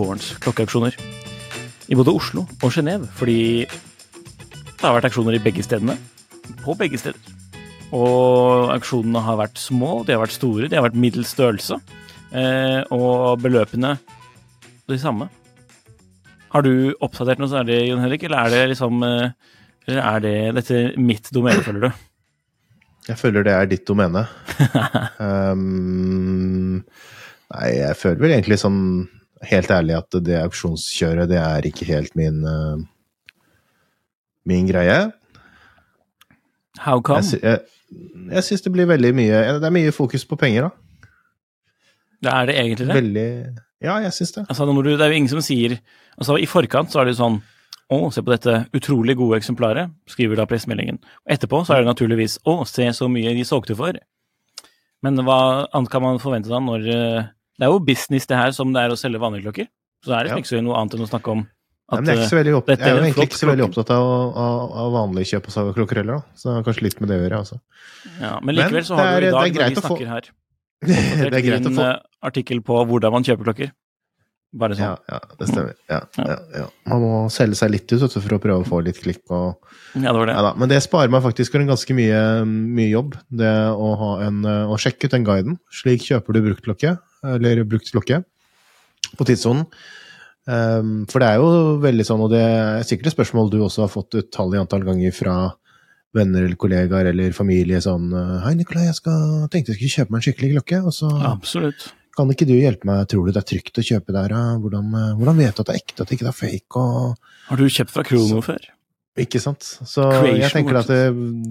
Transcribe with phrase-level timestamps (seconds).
[0.00, 0.96] vårens klokkeauksjoner.
[1.90, 5.96] I både Oslo og Genéve, fordi det har vært auksjoner i begge stedene.
[6.64, 7.18] På begge steder.
[7.92, 11.80] Og auksjonene har vært små, de har vært store, de har vært middels størrelse.
[12.30, 13.96] Eh, og beløpene
[14.90, 15.26] de samme.
[16.50, 19.32] Har du oppdatert noe særlig, Jon Henrik, eller er det liksom eh,
[19.86, 21.90] Eller er det dette mitt domene, føler du?
[23.08, 24.26] Jeg føler det er ditt domene.
[25.24, 26.76] um,
[27.50, 28.82] nei, jeg føler vel egentlig sånn
[29.48, 32.80] helt ærlig at det auksjonskjøret, det er ikke helt min uh,
[34.44, 35.10] min greie.
[36.80, 37.20] How come?
[37.20, 37.58] Jeg, jeg,
[38.30, 40.70] jeg syns det blir veldig mye Det er mye fokus på penger, da.
[42.20, 42.94] Det er det egentlig det?
[42.94, 43.28] Veldig
[43.80, 44.44] Ja, jeg syns det.
[44.48, 45.78] Altså, når du, det er jo ingen som sier
[46.16, 47.40] altså I forkant så er det jo sånn
[47.90, 51.00] Å, se på dette utrolig gode eksemplaret, skriver da pressemeldingen.
[51.26, 53.98] Etterpå så er det naturligvis Å, se så mye de solgte for.
[55.02, 58.52] Men hva annet kan man forvente da når eh, Det er jo business det her
[58.56, 59.68] som det er å selge vanlige klokker.
[60.06, 60.36] Så er det Ja.
[60.40, 62.86] ikke noe annet enn å snakke om Nei, at men jeg er, opp, jeg er
[62.86, 64.06] er jo egentlig ikke så veldig opptatt av,
[64.38, 66.38] av, av vanlig kjøp av klokker heller, da.
[66.38, 67.58] Så det har kanskje litt med det å gjøre, altså.
[68.20, 70.12] ja, Men likevel så Men har du i er- dag, er når vi snakker få-
[70.14, 70.30] her,
[70.80, 71.98] det er greit å få eh,
[72.30, 73.72] artikkel på hvordan man kjøper klokker.
[74.54, 74.82] Bare sånn.
[74.82, 75.74] Ja, ja, det stemmer.
[75.90, 76.64] Ja, ja, ja.
[76.90, 79.20] Man må selge seg litt ut for å prøve å få litt klikk.
[79.30, 79.58] Og,
[79.94, 80.56] Ja, det var det.
[80.58, 84.40] Men det sparer meg faktisk for en ganske mye, mye jobb, det å, ha en,
[84.42, 85.58] å sjekke ut den guiden.
[85.70, 86.96] Slik kjøper du brukt klokke,
[87.26, 88.22] eller brukt klokke,
[89.16, 89.66] på tidssonen.
[90.50, 93.84] Um, for det er jo veldig sånn, og det er sikkert et spørsmål du også
[93.84, 95.34] har fått utallige antall ganger fra
[96.16, 98.08] venner eller kollegaer eller familie sånn
[98.42, 101.84] Hei, Nikolai, jeg skal, tenkte jeg skulle kjøpe meg en skikkelig klokke, og så Absolutt.
[102.16, 104.34] kan ikke du hjelpe meg, tror du det er trygt å kjøpe der?
[104.64, 106.82] Hvordan, eh, hvordan vet du at det er ekte, at det ikke er fake?
[106.82, 108.70] Og, Har du kjøpt fra Krono før?
[109.18, 109.66] Ikke sant?
[109.66, 110.90] Så Creation jeg tenker at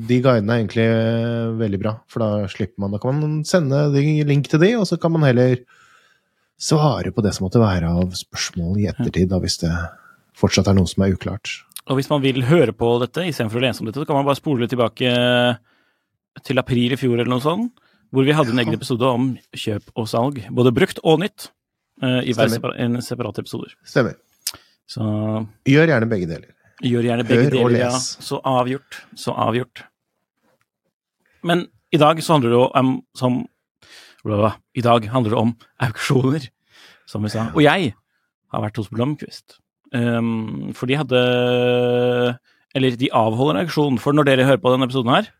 [0.09, 3.81] de guidene er egentlig eh, veldig bra, for da slipper man, da kan man sende
[4.27, 5.59] link til de, og så kan man heller
[6.59, 9.73] svare på det som måtte være av spørsmål i ettertid, da, hvis det
[10.39, 11.51] fortsatt er noe som er uklart.
[11.89, 14.27] Og hvis man vil høre på dette istedenfor å lese om dette, så kan man
[14.27, 15.13] bare spole tilbake
[16.45, 17.79] til april i fjor eller noe sånt,
[18.13, 21.49] hvor vi hadde en egen episode om kjøp og salg, både brukt og nytt,
[22.01, 22.55] eh, i hver Stemmer.
[22.55, 23.75] separa en separate episoder.
[23.85, 24.15] Stemmer.
[24.89, 25.03] Så
[25.69, 26.49] Gjør gjerne begge deler.
[26.85, 27.94] Gjør gjerne begge Hør deler, ja.
[28.00, 29.01] Så avgjort.
[29.17, 29.84] Så avgjort.
[31.44, 33.41] Men i dag så handler det om som
[34.75, 36.50] I dag handler det om auksjoner,
[37.07, 37.50] som vi sa.
[37.56, 37.94] Og jeg
[38.51, 39.59] har vært hos Blomkvist.
[39.94, 41.19] Um, for de hadde
[42.75, 43.97] Eller de avholder en auksjon.
[43.97, 45.31] For når dere hører på denne episoden her,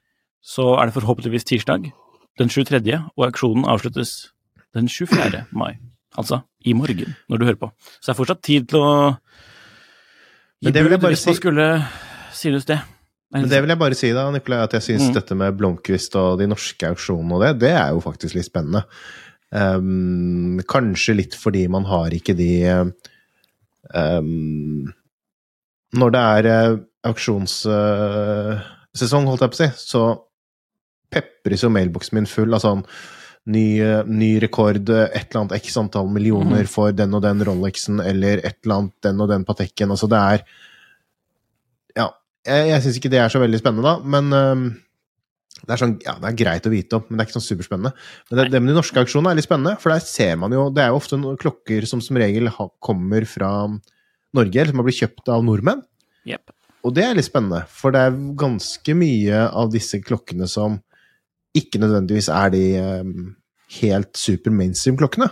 [0.42, 1.92] så er det forhåpentligvis tirsdag
[2.40, 4.32] den 23., og auksjonen avsluttes
[4.74, 5.44] den 24.
[5.52, 5.76] mai.
[6.18, 7.70] Altså i morgen, når du hører på.
[8.00, 8.94] Så det er fortsatt tid til å
[10.64, 11.68] Men det vil jeg bare si- skulle
[12.36, 12.80] synes det.
[13.32, 15.14] Men det vil jeg bare si da, Nikolai, at jeg syns Mm.
[15.14, 18.84] dette med Blomkvist og de norske auksjonene og det, det er jo faktisk litt spennende.
[19.52, 22.92] Um, kanskje litt fordi man har ikke de
[23.96, 24.94] um,
[25.94, 26.78] Når det er uh,
[27.10, 30.04] auksjonssesong, holdt jeg på å si, så
[31.10, 32.84] pepres jo mailboksen min full av sånn
[33.50, 33.66] ny,
[34.06, 36.72] ny rekord, et eller annet x antall millioner mm.
[36.72, 39.96] for den og den Rolexen, eller et eller annet den og den Pateken.
[39.96, 40.46] Altså, det er
[41.98, 42.12] Ja,
[42.46, 44.70] jeg, jeg syns ikke det er så veldig spennende, da, men um,
[45.60, 47.48] det er, sånn, ja, det er greit å vite om, men det er ikke sånn
[47.48, 47.92] superspennende.
[48.30, 50.70] Men det, det med de norske auksjonene er litt spennende, for der ser man jo
[50.74, 54.82] Det er jo ofte noen klokker som som regel ha, kommer fra Norge, eller som
[54.82, 55.84] har blitt kjøpt av nordmenn.
[56.30, 56.54] Yep.
[56.88, 60.80] Og det er litt spennende, for det er ganske mye av disse klokkene som
[61.58, 63.30] ikke nødvendigvis er de ehm,
[63.82, 65.30] helt super mainstream-klokkene.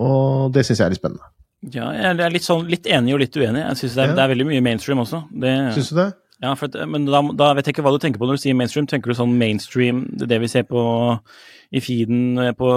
[0.00, 1.26] Og det syns jeg er litt spennende.
[1.74, 3.60] Ja, jeg er litt, sånn, litt enig og litt uenig.
[3.66, 4.14] Jeg synes det, Ja.
[4.16, 5.24] det er veldig mye mainstream også.
[5.30, 6.14] Det, Syns du det?
[6.42, 8.54] ja, for men da, da vet jeg ikke hva du tenker på når du sier
[8.56, 8.86] mainstream.
[8.88, 10.80] Tenker du sånn mainstream, det, det vi ser på
[11.70, 12.70] i feeden på,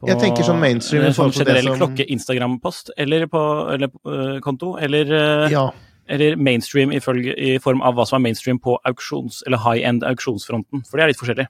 [0.00, 3.42] på Jeg tenker sånn mainstream i Sånn forhold til det generell som- klokke-Instagram-post eller på
[3.74, 5.04] eller, uh, konto, eller,
[5.44, 5.70] uh, Ja.
[6.08, 10.86] eller mainstream ifølge, i form av hva som er mainstream på auksjons- eller high-end auksjonsfronten.
[10.88, 11.46] For det er litt forskjellig.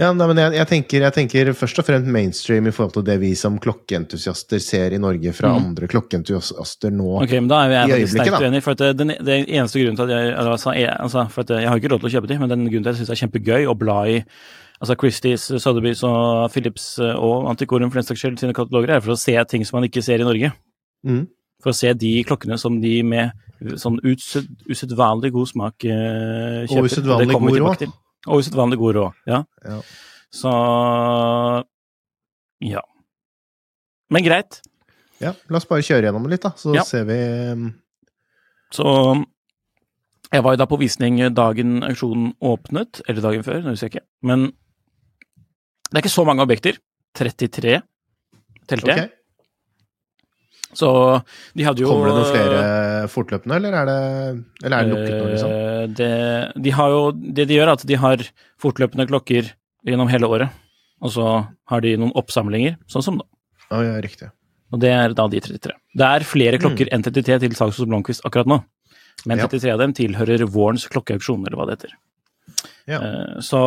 [0.00, 3.04] Ja, nei, men jeg, jeg, tenker, jeg tenker først og fremst mainstream i forhold til
[3.04, 5.66] det vi som klokkeentusiaster ser i Norge fra Mm.
[5.66, 7.18] andre klokkeentusiaster nå.
[7.20, 8.62] Ok, men da er jeg I øyeblikket, sterkt uenig.
[8.64, 9.12] For at det, den,
[9.44, 12.08] eneste grunnen til at jeg altså, jeg, altså, for at jeg har ikke råd til
[12.08, 13.98] å kjøpe de, men den grunnen til at jeg syns det er kjempegøy å bla
[14.08, 14.16] i
[14.80, 19.04] altså Christies, Sotheby's og Philips eh, og Antiquorum for den saks skyld sine kataloger, er
[19.04, 20.54] for å se ting som man ikke ser i Norge.
[21.04, 21.26] Mm.
[21.62, 26.88] For å se de klokkene som de med sånn used, usedvanlig god smak eh, kjøper.
[26.88, 27.92] usedvanlig Det kommer god til.
[28.28, 29.42] Og usedvanlig god råd, ja.
[29.66, 29.78] Ja.
[30.32, 30.52] Så
[32.62, 32.82] ja.
[34.12, 34.60] Men greit.
[35.22, 36.82] Ja, la oss bare kjøre gjennom det litt, da, så Ja.
[36.86, 37.16] ser vi
[37.52, 37.68] um,
[38.72, 38.86] Så
[40.32, 43.94] jeg var jo da på visning dagen auksjonen åpnet, eller dagen før, det husker jeg
[43.96, 44.06] ikke.
[44.22, 44.46] Men
[45.90, 46.78] det er ikke så mange objekter.
[47.14, 47.82] 33
[48.66, 49.10] telte jeg.
[49.10, 49.18] Ok.
[50.72, 50.88] Så
[51.54, 53.96] de hadde jo Kommer det noen flere fortløpende, eller er det,
[54.64, 55.50] eller er det lukket nå, liksom?
[55.52, 58.24] Eh, Det, de har jo, det de gjør, er at de har
[58.62, 59.50] fortløpende klokker
[59.84, 60.48] gjennom hele året.
[61.02, 61.26] Og så
[61.68, 63.26] har de noen oppsamlinger, sånn som nå.
[63.72, 64.30] Oh, ja, riktig.
[64.72, 65.74] Og det er da de 33.
[65.98, 68.62] Det er flere klokker enn 33 til salgs hos Blomkvist akkurat nå.
[69.26, 69.48] Men 33 Ja.
[69.48, 71.92] 33 av dem tilhører vårens klokkeauksjon, eller hva det heter.
[72.88, 72.98] Ja.
[73.02, 73.60] Eh, Så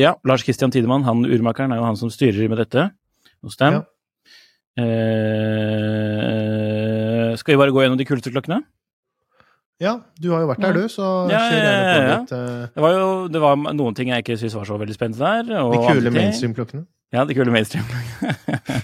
[0.00, 2.90] ja, Lars Christian Tidemann, han urmakeren, er jo han som styrer med dette
[3.44, 3.72] hos dem.
[3.74, 3.82] Ja.
[5.62, 8.60] Eh, skal vi bare gå gjennom de kuleste klokkene?
[9.82, 11.02] Ja, du har jo vært der, du, så
[11.32, 12.18] Ja, kjør ja, gjerne på ja, ja.
[12.20, 12.32] litt.
[12.36, 15.18] eh, Det var jo det var noen ting jeg ikke syntes var så veldig spennende
[15.26, 15.42] der.
[15.72, 16.84] De kule mainstream-klokkene.
[17.12, 18.36] Ja, de kule mainstream-klokkene.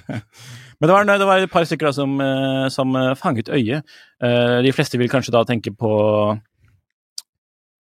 [0.78, 3.82] Men det var, det var et par stykker da som, eh, som eh, fanget øyet.
[4.64, 5.92] De fleste vil kanskje da tenke på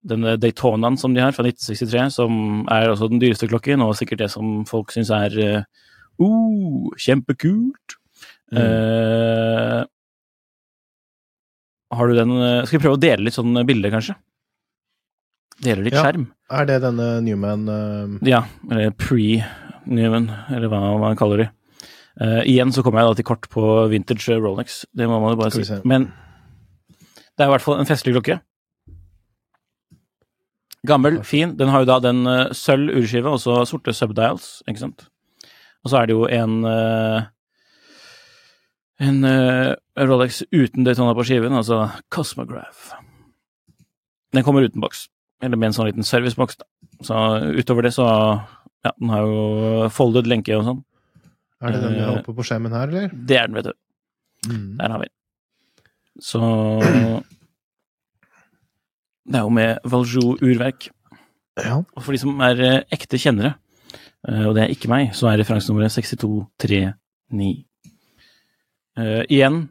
[0.06, 4.20] denne Daytonaen som de har, fra 1963, som er også den dyreste klokken, og sikkert
[4.23, 5.35] det som folk syns er
[6.23, 7.97] uh, kjempekult.
[8.53, 8.63] Mm.
[8.63, 9.85] Eh,
[11.97, 14.15] har du den eh, Skal vi prøve å dele litt sånn bilde, kanskje?
[15.65, 16.05] Dele litt Ja.
[16.05, 16.29] skjerm?
[16.53, 18.19] Er det denne Newman uh...
[18.23, 21.49] Ja, eller pre-Newman, eller hva man kaller det.
[22.21, 25.41] Uh, igjen så kommer jeg da til kort på vintage Rolex, det må man jo
[25.41, 25.65] bare si.
[25.67, 25.81] se.
[25.85, 26.07] Men
[26.89, 28.39] det er i hvert fall en festlig klokke.
[30.87, 31.57] Gammel, fin.
[31.59, 35.09] Den har jo da den uh, sølv urskive og så sorte subdials, ikke sant.
[35.87, 37.27] Og så er det jo en eh,
[39.06, 39.75] en eh,
[40.09, 42.94] Rolex uten Daytona på skiven, altså Cosmograph.
[44.35, 45.06] Den kommer uten boks,
[45.44, 46.59] eller med en sånn liten serviceboks.
[47.06, 47.15] Så
[47.61, 48.06] utover det så
[48.87, 50.83] Ja, den har jo folded lenke og sånn.
[51.65, 53.09] Er det den vi Eh, har oppe på skjermen her, eller?
[53.27, 53.73] Det er den, vet du.
[54.47, 54.77] Mm.
[54.79, 55.15] Der har vi den.
[56.23, 56.41] Så
[59.27, 60.88] Det er jo med Valjou urverk.
[61.59, 61.81] Ja.
[61.83, 63.61] Og for de som er eh, ekte kjennere, eh,
[64.26, 66.93] og det er ikke meg, så er referansenummeret 6239.
[68.96, 69.67] Uh, igjen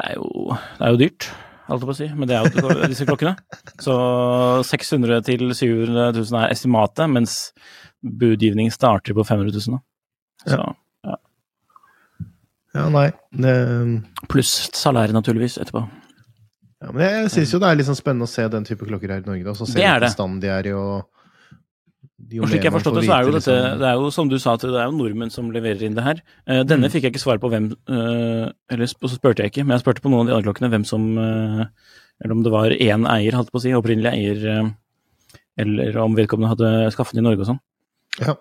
[0.00, 1.26] det er, jo, det er jo dyrt,
[1.68, 3.34] holdt jeg på å si, men det er jo disse klokkene.
[3.82, 3.94] Så
[4.68, 7.38] 600 til 700 000 er estimatet, mens
[8.00, 9.76] budgivning starter på 500 000.
[9.76, 10.54] Da.
[10.54, 11.16] Så,
[12.70, 13.08] ja, nei.
[13.34, 13.54] Det,
[14.30, 15.82] pluss salæret, naturligvis, etterpå.
[16.80, 19.16] ja, men jeg syns jo det er litt sånn spennende å se den type klokker
[19.16, 19.56] her i Norge, da.
[19.58, 21.08] Så se Det hvilken stand de er i, og jo
[22.20, 24.28] Og slik jeg har forstått det, så er jo dette liksom- Det er jo som
[24.28, 26.20] du sa, at det er jo nordmenn som leverer inn det her.
[26.46, 26.90] Eh, denne Mm.
[26.92, 30.00] fikk jeg ikke svar på hvem eh, Eller så spurte jeg ikke, men jeg spurte
[30.02, 31.64] på noen av de andre klokkene hvem som eh,
[32.22, 34.74] Eller om det var én eier, holdt på å si, opprinnelig eier,
[35.58, 37.60] eller om vedkommende hadde skaffet den i Norge og sånn.
[38.20, 38.34] Ja.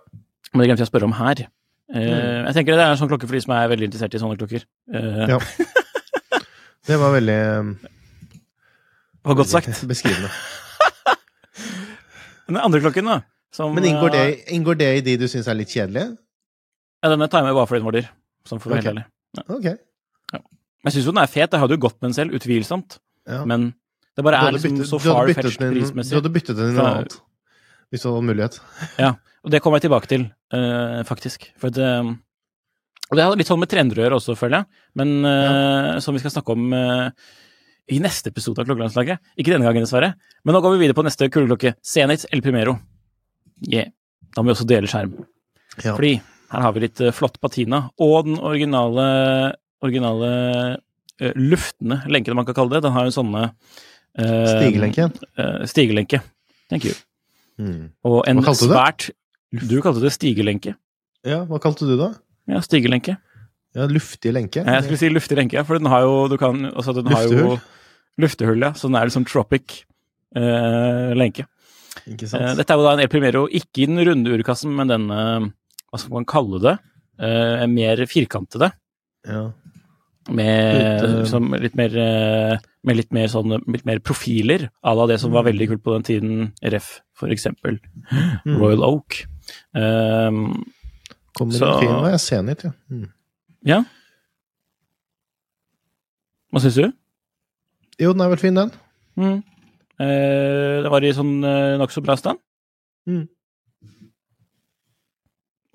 [0.53, 1.47] Men det glemte jeg å spørre om her.
[1.93, 2.45] Eh, Mm.
[2.45, 4.37] Jeg tenker det er en sånn klokke for de som er veldig interessert i sånne
[4.37, 4.63] klokker.
[4.93, 5.39] Eh, Ja.
[6.89, 9.87] Det var veldig det var godt sagt.
[9.87, 10.29] beskrivende.
[12.47, 13.21] Den andre klokken, da.
[13.51, 16.17] Som, Men inngår det, eh, inngår det i de du syns er litt kjedelige?
[17.01, 18.09] Ja, denne med bare fordi den var dyr.
[18.45, 19.05] Sånn for å være helt ærlig.
[19.49, 19.69] Ok.
[20.79, 22.99] Jeg syns jo den er fet, jeg hadde jo gått med den selv, utvilsomt.
[23.27, 23.41] Ja.
[23.49, 23.73] Men
[24.15, 26.13] det bare er liksom byttet- så far-fetched prismessig.
[26.13, 27.17] Du hadde byttet den i noe annet.
[27.91, 28.59] Hvis du hadde mulighet.
[28.97, 31.49] ja, Og det kommer jeg tilbake til, uh, faktisk.
[31.57, 31.89] For det,
[33.09, 34.65] og det hadde litt sånn med trender å gjøre også, føler jeg.
[34.95, 36.73] Men eh, som vi skal snakke om
[37.89, 39.17] i neste episode av Klokkelandslaget.
[39.39, 40.13] Ikke denne gangen, dessverre.
[40.45, 41.73] Men nå går vi videre på neste kuleklokke.
[41.81, 42.77] Zenit El Primero.
[43.67, 43.91] Yeah.
[44.35, 45.15] Da må vi også dele skjerm.
[45.79, 45.95] Ja.
[45.95, 46.15] Fordi
[46.49, 47.85] her har vi litt eh, flott patina.
[48.01, 49.05] Og den originale,
[49.85, 50.31] originale
[50.77, 52.83] uh, luftende lenken, man kan kalle det.
[52.87, 55.09] Den har jo sånne uh, Stigelenke.
[55.37, 56.21] Uh, stigelenke.
[56.71, 56.95] Thank you.
[57.59, 57.89] Mm.
[58.07, 59.15] Og en Hva kalte du det?
[59.69, 60.75] Du kalte det stigelenke.
[61.27, 62.13] Ja, hva kalte du det?
[62.49, 63.17] Ja, stigelenke.
[63.77, 64.63] Ja, luftig lenke.
[64.63, 67.27] Ja, Jeg skulle si luftig lenke, for den har jo du kan, altså den har
[67.27, 67.59] jo Luftehull.
[68.17, 68.71] luftehull, ja.
[68.73, 69.83] Så den er liksom tropic
[70.37, 71.45] uh, lenke.
[72.07, 75.17] Eh, dette er jo da en El Primero, ikke i den runde urkassen, men denne,
[75.89, 76.75] hva skal man kalle det,
[77.19, 78.71] eh, mer firkantede.
[79.27, 79.51] Ja.
[80.29, 81.89] Med, Litt, eh, som litt mer,
[82.85, 85.95] med litt mer sånn, litt mer profiler, à la det som var veldig kult på
[85.97, 87.79] den tiden, ref, for eksempel
[88.45, 88.59] Mm.
[88.59, 89.25] Royal Oak.
[89.73, 90.63] Um,
[91.35, 92.71] Kommer så- en fin og jeg ser ja.
[92.91, 93.09] Mm.
[93.65, 93.83] ja.
[96.51, 96.91] Hva syns du?
[97.99, 98.71] Jo, den er vel fin, den.
[99.17, 99.43] Mm.
[99.99, 102.39] Eh, det var i sånn eh, nokså bra stand.
[103.09, 103.25] Mm.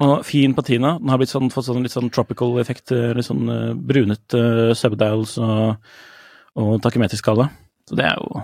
[0.05, 0.97] Og fin patina.
[0.99, 2.91] Den har sånn, fått sånn litt sånn tropical effekt.
[2.93, 5.77] eh, Litt sånn eh, brunet uh, subdials og,
[6.59, 7.47] og takymeterskala.
[7.89, 8.43] Så det er jo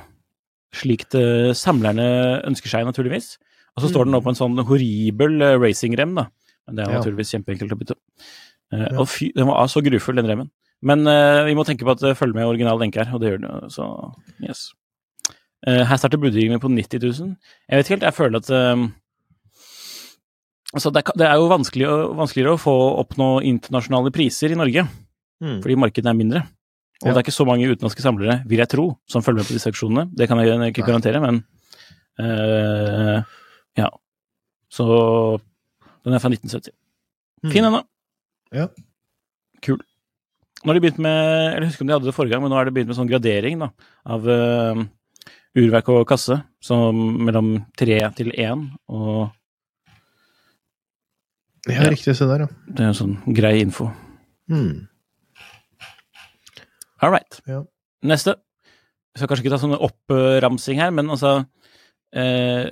[0.76, 2.06] slikt uh, samlerne
[2.46, 3.32] ønsker seg, naturligvis.
[3.74, 6.28] Og så står den nå på en sånn horribel uh, racingrem, da.
[6.68, 7.00] Men det er Ja.
[7.00, 7.98] naturligvis kjempeenkelt å bytte.
[8.70, 8.98] Uh, Ja.
[9.02, 10.50] Og fy, den var så grufull, den remmen.
[10.80, 11.02] Men
[11.44, 13.50] vi må tenke på at det følger med original lenke her, og det gjør den
[13.50, 13.84] jo, så
[14.40, 14.70] yes.
[15.66, 17.36] Eh, her starter budgivningen på 90 000.
[17.68, 18.88] Jeg vet ikke helt, jeg føler at eh,
[20.70, 24.86] Altså, det det er jo vanskelig å, vanskeligere å få oppnå internasjonale priser i Norge,
[25.40, 25.62] Mm.
[25.64, 26.40] fordi markedet er mindre.
[27.02, 27.12] Og Ja.
[27.14, 29.70] det er ikke så mange utenlandske samlere, vil jeg tro, som følger med på disse
[29.72, 30.10] auksjonene.
[30.14, 31.44] Det kan jeg ikke garantere, men
[32.20, 33.22] uh,
[33.76, 33.88] Ja.
[34.70, 35.40] Så
[36.04, 36.70] den er fra 1970.
[37.42, 37.50] Mm.
[37.52, 37.82] Fin ennå.
[38.52, 38.68] Ja.
[39.62, 39.78] Kul.
[40.62, 42.56] Nå har de begynt med Jeg husker om de hadde det forrige gang, men nå
[42.56, 43.70] har de begynt med sånn gradering da,
[44.04, 44.84] av eh,
[45.58, 46.40] urverk og kasse.
[46.62, 49.30] Som mellom tre til én, og
[51.68, 52.14] Ja, riktig.
[52.16, 52.48] Se der, ja.
[52.72, 53.90] det er en sånn grei info.
[54.48, 54.86] Mm.
[57.02, 57.40] All right.
[57.48, 57.62] Ja.
[58.04, 58.34] Neste.
[59.14, 61.40] Jeg skal kanskje ikke ta sånn oppramsing her, men altså
[62.16, 62.70] eh,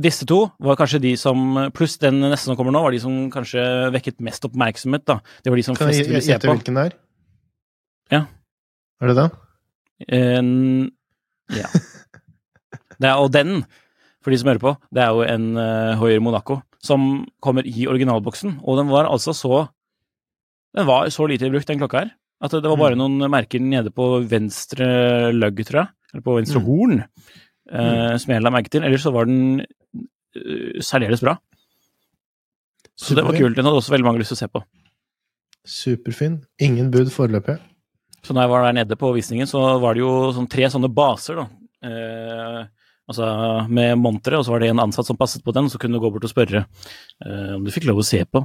[0.00, 3.16] Disse to var kanskje de som Pluss den neste som kommer nå, var de som
[3.32, 3.62] kanskje
[3.94, 5.04] vekket mest oppmerksomhet.
[5.06, 5.18] da.
[5.42, 6.96] Det var de som Kan flest jeg ville se gjette hvilken det er?
[8.14, 8.22] Ja.
[9.02, 9.26] Er det det?
[10.16, 10.50] En,
[11.56, 11.68] ja.
[13.00, 13.62] Det er, og den,
[14.22, 17.86] for de som hører på, det er jo en uh, Hoier Monaco som kommer i
[17.88, 18.58] originalboksen.
[18.64, 19.68] Og den var altså så
[20.76, 23.00] Den var så lite brukt, den klokka her, at det var bare Mm.
[23.02, 26.66] noen merker nede på venstre lugg, tror jeg, eller på venstre Mm.
[26.68, 27.00] horn,
[27.72, 28.84] eh, som jeg la merke til.
[28.86, 31.34] Ellers så var den uh, særdeles bra.
[32.96, 33.56] Så det var kult.
[33.56, 34.62] Den hadde også veldig mange lyst til å se på.
[35.66, 36.44] Superfin.
[36.60, 37.58] Ingen bud foreløpig.
[38.26, 40.90] Så da jeg var der nede på visningen, så var det jo sånn tre sånne
[40.92, 41.46] baser, da.
[41.88, 42.60] Eh,
[43.10, 43.26] altså
[43.72, 45.96] med montere, og så var det en ansatt som passet på den, og så kunne
[45.98, 48.44] du gå bort og spørre eh, om du fikk lov å se på.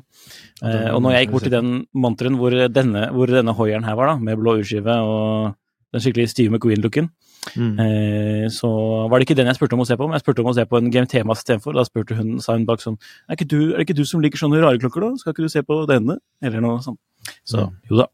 [0.64, 4.00] Eh, og når jeg gikk bort til den monteren hvor denne, hvor denne hoieren her
[4.00, 5.54] var, da, med blå urskive og
[5.94, 7.12] den skikkelig Steve McQueen-looken,
[7.54, 7.76] Mm.
[7.78, 8.68] eh, så
[9.06, 10.56] var det ikke den jeg spurte om å se på, men jeg spurte om å
[10.58, 11.76] se på en GMT-mast istedenfor.
[11.78, 12.98] Da spurte hun, sa hun bak sånn
[13.30, 15.12] er, du, er det ikke du som liker sånne rare klokker, da?
[15.22, 16.18] Skal ikke du se på denne?
[16.42, 16.98] Eller noe sånt.
[17.46, 18.08] Så jo da.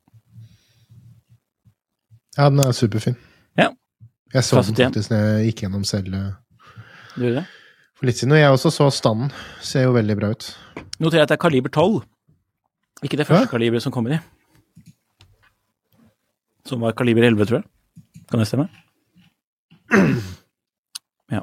[2.38, 3.18] Ja, den er superfin.
[3.60, 3.70] Ja.
[4.34, 6.14] Jeg så Klasse den faktisk når jeg gikk gjennom selv
[7.16, 7.44] Du det?
[8.02, 8.34] for litt siden.
[8.34, 9.32] Og jeg også så standen.
[9.62, 10.48] Ser jo veldig bra ut.
[11.00, 12.02] Noterer at det er kaliber 12.
[13.04, 13.52] Ikke det første ja?
[13.52, 14.20] kaliberet som kommer i.
[16.66, 17.68] Som var kaliber 11, tror jeg.
[18.32, 18.68] Kan det stemme?
[21.32, 21.42] Ja.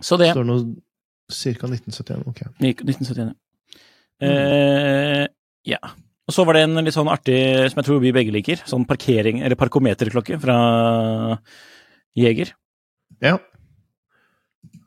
[0.00, 0.64] Så det Står noe
[1.28, 1.68] ca.
[1.68, 2.24] 1971.
[2.30, 2.42] Ok.
[2.62, 3.34] gikk 1971.
[4.24, 5.26] Eh,
[5.68, 5.78] ja.
[6.28, 7.40] Og så var det en litt sånn artig,
[7.72, 10.58] som jeg tror vi begge liker, sånn parkering, eller parkometerklokke fra
[12.18, 12.52] Jeger.
[13.24, 13.38] Ja.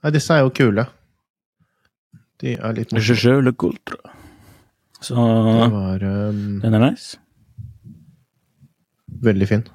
[0.01, 0.85] Nei, disse er jo kule.
[2.41, 3.21] De er litt morsomme.
[3.25, 3.97] Je le coultre.
[5.01, 7.17] Så Det var um, den er nice.
[9.21, 9.65] veldig fin.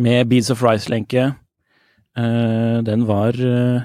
[0.00, 1.34] med Beads of Rice-lenke.
[2.18, 3.82] Uh, den var uh,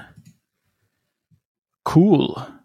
[1.84, 2.55] cool.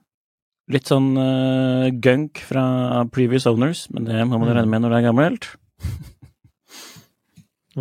[0.69, 2.63] Litt sånn uh, gunk fra
[3.11, 5.47] previous owners, men det må man regne med når det er gammelt.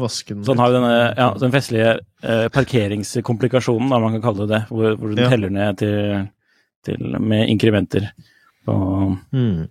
[0.01, 0.63] Vasken den Så den litt.
[0.63, 1.91] har jo denne, ja, den festlige
[2.25, 5.29] uh, parkeringskomplikasjonen, da man kan kalle det det, hvor, hvor den Ja.
[5.33, 6.29] teller ned til,
[6.87, 8.11] til med inkrementer
[8.67, 8.77] på
[9.35, 9.67] Mm.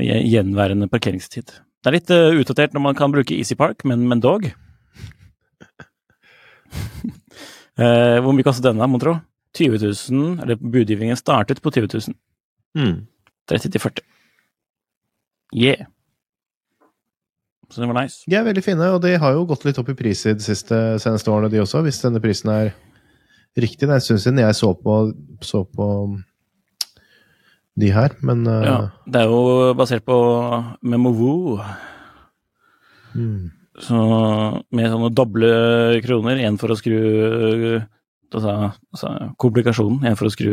[0.00, 1.50] gjenværende parkeringstid.
[1.82, 4.46] Det er litt uh, utdatert når man kan bruke Easy Park, men, men dog.
[7.78, 9.18] uh, hvor mye kastet denne, mon tro?
[9.58, 12.14] 20 000, eller budgivningen startet på 20 000.
[12.78, 13.06] Mm.
[13.50, 14.04] 30 til 40.
[15.56, 15.88] Yeah.
[17.70, 18.24] Så det var nice.
[18.26, 20.42] De er veldig fine, og de har jo gått litt opp i pris i de
[20.42, 22.72] siste seneste årene, de også, hvis denne prisen er
[23.58, 23.86] riktig.
[23.86, 24.96] Det er en stund siden jeg så på,
[25.46, 25.86] så på
[27.80, 30.18] de her, men uh, Ja, det er jo basert på
[30.82, 31.60] Memovo,
[33.14, 33.46] mm.
[33.86, 34.02] så
[34.74, 35.52] med sånne doble
[36.04, 36.98] kroner, én for å skru
[37.78, 38.56] altså,
[38.90, 40.52] altså komplikasjonen, én for å skru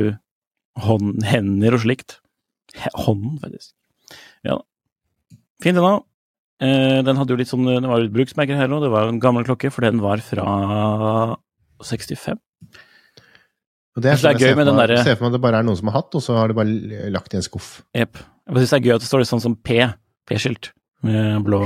[0.85, 2.19] hånd, hender og slikt.
[2.93, 3.73] Hånden, faktisk.
[4.45, 4.59] Ja.
[5.63, 6.03] Fin den òg.
[6.61, 8.79] Eh, den hadde jo litt sånn Det var litt bruksmerker her nå.
[8.81, 10.45] Det var jo en gammel klokke, for den var fra
[11.85, 12.39] 65.
[13.97, 15.41] Og det er det er sånn gøy med den derre- ser for meg at det
[15.47, 17.81] bare er noen som har hatt, og så har de bare lagt i en skuff.
[17.97, 18.17] Jepp.
[18.47, 19.79] Jeg synes det er gøy at det står litt sånn som P.
[20.29, 20.71] P-skilt.
[21.05, 21.61] Med blå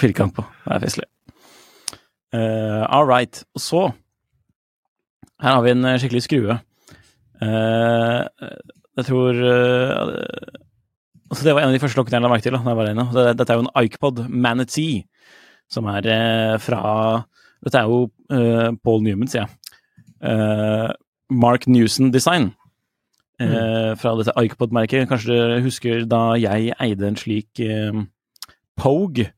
[0.00, 0.44] firkant på.
[0.64, 1.08] Det er festlig.
[2.34, 3.44] Uh, all right.
[3.54, 3.82] Og så
[5.40, 6.54] Her har vi en eh, skikkelig skrue.
[7.42, 8.22] Eh,
[8.94, 9.94] jeg tror eh,
[11.28, 12.56] altså Det var en av de første lokkene jeg la merke til.
[12.56, 13.06] da jeg var inne.
[13.14, 15.04] Det, dette er jo en Ikepod Manatee,
[15.70, 16.82] som er eh, fra
[17.64, 18.10] Dette er jo
[18.84, 19.50] Paul Newman, sier jeg.
[21.32, 22.52] Mark Newson Design.
[23.40, 23.96] Mm.
[23.98, 25.08] fra dette Ikepod-merket.
[25.08, 27.58] Kanskje dere husker da jeg eide en slik
[28.76, 29.32] Pogue.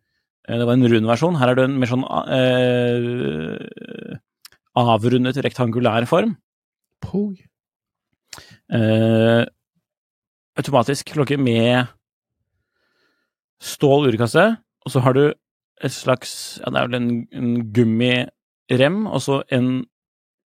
[0.46, 1.38] Det var en rund versjon.
[1.38, 4.18] Her er det en mer sånn eh,
[4.76, 6.36] avrundet rektangulær form.
[7.02, 7.38] Pog.
[8.72, 9.44] Eh,
[10.58, 11.86] automatisk klokke med
[13.62, 15.24] stål urkasse, og så har du
[15.84, 19.84] et slags Ja, det er vel en, en gummirem, og så en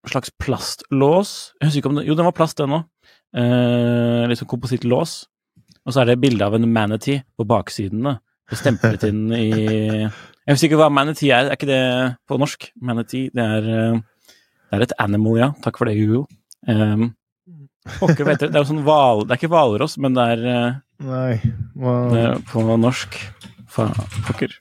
[0.05, 1.55] slags plastlås.
[1.59, 2.85] Jeg husker ikke om det Jo, den var plast, den òg.
[3.35, 5.25] Eh, sånn komposittlås.
[5.85, 8.19] Og så er det bilde av en manatee på baksidene.
[8.49, 11.49] Det stemplet inn i Jeg husker ikke hva manatee er.
[11.49, 11.83] Er ikke det
[12.29, 12.69] på norsk?
[12.81, 13.99] Manatee, det er, eh,
[14.69, 15.51] det er et animal, ja.
[15.65, 16.27] Takk for det, Google.
[16.69, 17.15] Um,
[17.99, 18.51] Pokker, vet dere.
[18.53, 22.09] Det er sånn val, Det er ikke hvalross, men det er, eh, Nei, Wow.
[22.13, 23.17] det er på norsk.
[23.75, 24.55] Pokker.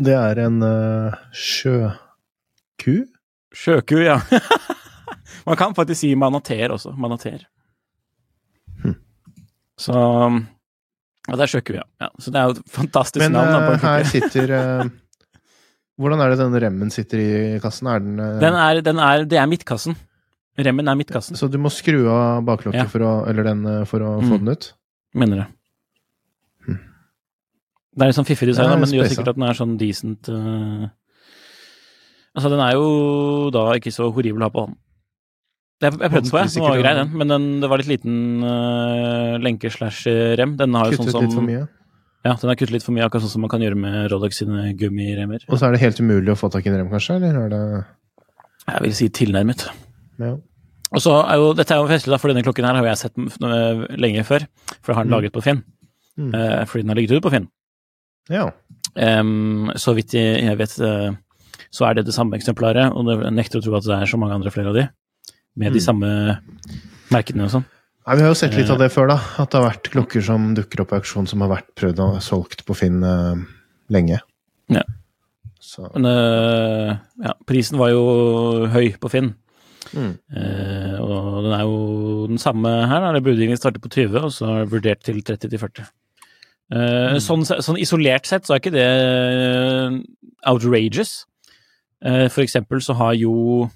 [0.00, 2.94] Det er en uh, sjøku?
[3.56, 4.20] Sjøku, ja.
[5.48, 6.92] Man kan faktisk si manater også.
[6.96, 7.46] Manater.
[9.80, 9.94] Så
[11.28, 11.84] Ja, det er sjøku, ja.
[12.00, 12.08] ja.
[12.20, 13.52] Så det er jo et fantastisk Men navn.
[13.54, 14.90] Men på eh, her sitter uh,
[16.00, 17.30] Hvordan er det denne remmen sitter i
[17.62, 17.88] kassen?
[17.92, 19.96] Er den, eh, Den er, den er, det er midtkassen.
[20.66, 22.88] Remmen er midtkassen, Så du må skru av baklokket Ja.
[22.90, 24.44] for å, eller den, eh, for å få Mm.
[24.44, 24.72] den ut?
[25.14, 25.46] mener jeg.
[27.90, 30.28] Det er litt sånn fiffig design, men det gjør sikkert at den er sånn decent
[30.30, 30.86] uh...
[32.36, 34.76] Altså, den er jo da ikke så horribel å ha på hånden.
[35.82, 36.52] Jeg, jeg prøvde den på, jeg.
[36.54, 37.10] Den var grei, den.
[37.18, 40.04] Men den, det var litt liten uh, lenke slash
[40.38, 40.52] rem.
[40.60, 41.64] Den har jo Kuttet sånn som litt for mye?
[42.22, 44.38] Ja, den har kuttet litt for mye, akkurat sånn som man kan gjøre med Rolex
[44.44, 45.42] sine gummiremmer.
[45.48, 47.16] Og så er det helt umulig å få tak i en rem, kanskje?
[47.18, 47.62] Eller er det
[48.68, 49.66] Jeg vil si tilnærmet.
[50.22, 50.36] ja.
[50.92, 52.98] Og så er jo, Dette er jo festlig, da, for denne klokken her har jeg
[52.98, 54.46] sett øh, lenge før.
[54.82, 55.16] For jeg har den Mm.
[55.20, 55.62] laget på Finn.
[56.18, 56.34] Mm.
[56.34, 57.48] Uh, fordi den har ligget ute på Finn.
[58.30, 58.50] ja.
[58.98, 61.14] Um, så vidt jeg, jeg vet, uh,
[61.70, 64.06] så er det det samme eksemplaret, og det, jeg nekter å tro at det er
[64.10, 64.88] så mange andre flere av de,
[65.56, 65.84] med de Mm.
[65.84, 66.10] samme
[67.12, 67.64] merkene og sånn.
[68.06, 68.72] Nei, Vi har jo sett litt Eh.
[68.72, 69.18] av det før, da.
[69.38, 72.20] At det har vært klokker som dukker opp på auksjon som har vært prøvd og
[72.20, 73.36] solgt på Finn uh,
[73.88, 74.18] lenge.
[74.68, 74.82] Ja.
[75.60, 79.34] Så Men ja, prisen var jo høy på Finn.
[79.92, 80.12] Mm.
[80.36, 83.00] Eh, og den er jo den samme her.
[83.00, 85.88] da, Budgivningen starter på 20, og så er det vurdert til 30-40.
[86.70, 89.96] Eh, sånn, sånn isolert sett så er ikke det eh,
[90.50, 91.24] outrageous.
[92.04, 93.68] Eh, for eksempel så har jo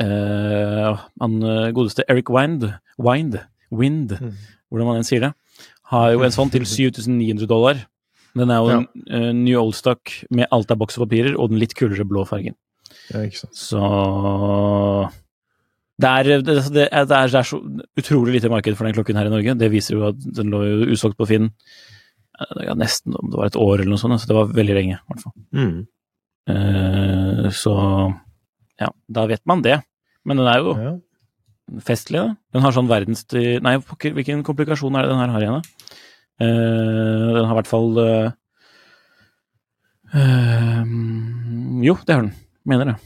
[0.00, 1.34] han
[1.76, 2.62] godeste Eric Wind,
[2.96, 3.34] Wind,
[3.70, 4.30] Wind Mm.
[4.70, 5.32] hvordan man enn sier det,
[5.92, 7.82] har jo en sånn til 7900 dollar.
[8.34, 11.60] Den er jo en uh, New Oldstock med alt av boks og papirer og den
[11.60, 12.56] litt kulere blå fargen.
[13.10, 13.56] Ja, ikke sant.
[13.58, 13.80] Så
[16.02, 17.58] det er, det, det, er, det, er, det er så
[18.00, 19.54] utrolig lite marked for den klokken her i Norge.
[19.60, 23.38] Det viser jo at den lå jo usolgt på Finn eh, ja, nesten om det
[23.38, 24.18] var et år eller noe sånt.
[24.22, 25.34] Så det var veldig lenge, i hvert fall.
[25.54, 25.78] Mm.
[26.50, 27.74] Uh, så
[28.82, 29.76] ja, da vet man det.
[30.26, 30.92] Men den er jo Ja.
[31.86, 32.34] festlig, da.
[32.54, 33.22] Den har sånn verdens...
[33.62, 35.62] Nei, hvilken komplikasjon er det den her har igjen, da?
[36.42, 38.30] Uh, den har i hvert fall uh,
[41.86, 42.32] Jo, det har den.
[42.68, 42.96] Mener det.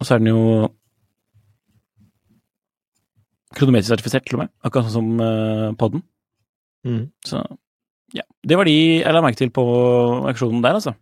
[0.00, 0.42] Og så er den jo
[3.58, 4.52] kronometrisk sertifisert, til og med.
[4.66, 6.04] Akkurat sånn som uh, podden.
[6.86, 7.02] Mm.
[7.26, 7.40] Så
[8.14, 8.24] ja.
[8.46, 9.64] Det var de jeg la merke til på
[10.30, 10.94] auksjonen der, altså.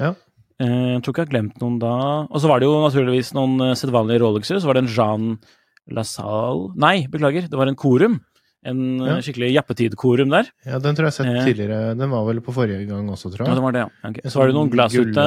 [0.00, 0.12] Ja.
[0.62, 1.92] Jeg tror ikke jeg har glemt noen da.
[2.28, 4.60] Og så var det jo naturligvis noen uh, sedvanlige Rolexer.
[4.62, 5.30] Så var det en Jean
[5.92, 8.20] Lasalle Nei, beklager, det var en Korum.
[8.62, 9.16] En Ja.
[9.18, 10.46] skikkelig jappetid-korum der.
[10.64, 11.96] ja, den tror jeg har sett tidligere.
[11.98, 13.58] Den var vel på forrige gang også, tror Ja, jeg.
[13.58, 14.10] det var det, ja.
[14.10, 14.30] Okay.
[14.30, 15.24] Så var det noen glass ute.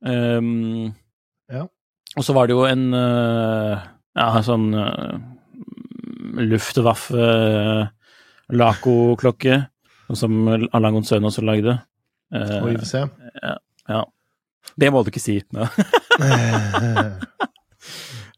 [0.00, 0.94] Um,
[1.50, 1.66] Ja.
[2.16, 3.78] Og så var det jo en uh,
[4.18, 5.18] ja, sånn uh,
[6.42, 7.86] Luftwaffe uh,
[8.50, 9.60] Laco-klokke,
[10.18, 11.76] som Allan Søn også lagde.
[12.34, 12.94] Uh, Og IWC.
[13.90, 14.02] ja.
[14.80, 15.38] Det må du ikke si.
[15.54, 15.66] Ja.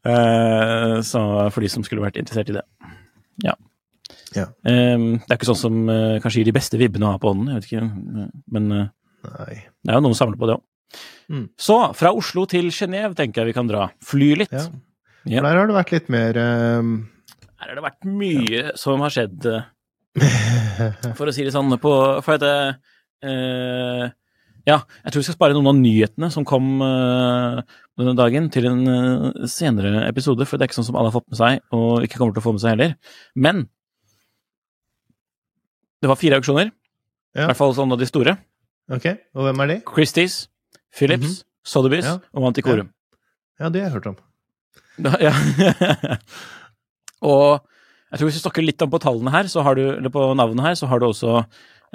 [0.06, 1.20] uh, så
[1.52, 2.64] for de som skulle vært interessert i det.
[3.44, 3.54] Ja.
[4.36, 4.46] Ja.
[4.68, 7.28] Ehm, det er ikke sånn som eh, kanskje gir de beste vibbene å ha på
[7.34, 8.30] ånden, jeg vet ikke.
[8.56, 8.86] Men eh,
[9.28, 10.62] det er jo noen som samler på det òg.
[11.32, 11.46] Mm.
[11.60, 13.88] Så fra Oslo til Genéve tenker jeg vi kan dra.
[14.04, 14.54] Fly litt.
[14.54, 14.68] Ja.
[15.28, 15.42] Ja.
[15.44, 16.94] Der har det vært litt mer um...
[17.62, 21.92] Her har det vært mye som har skjedd, eh, for å si det sånn, på
[22.26, 22.42] For at
[23.22, 24.08] eh,
[24.66, 27.62] Ja, jeg tror vi skal spare noen av nyhetene som kom uh,
[27.98, 31.16] denne dagen, til en uh, senere episode, for det er ikke sånn som alle har
[31.16, 32.94] fått med seg, og ikke kommer til å få med seg heller.
[33.34, 33.64] Men
[36.02, 36.70] det var fire auksjoner,
[37.38, 38.36] i hvert fall sånn av de store.
[38.92, 39.06] Ok,
[39.38, 39.80] og hvem er de?
[39.86, 40.44] Christies,
[40.96, 42.18] Philips, Sotheby's Ja.
[42.34, 42.90] og Antikorum.
[43.60, 44.16] Ja, det har jeg hørt om.
[45.02, 45.32] Da, ja.
[47.22, 47.62] og
[48.12, 50.24] jeg tror hvis vi snakker litt om på tallene her, så har du, eller på
[50.36, 51.36] navnet her, så har du også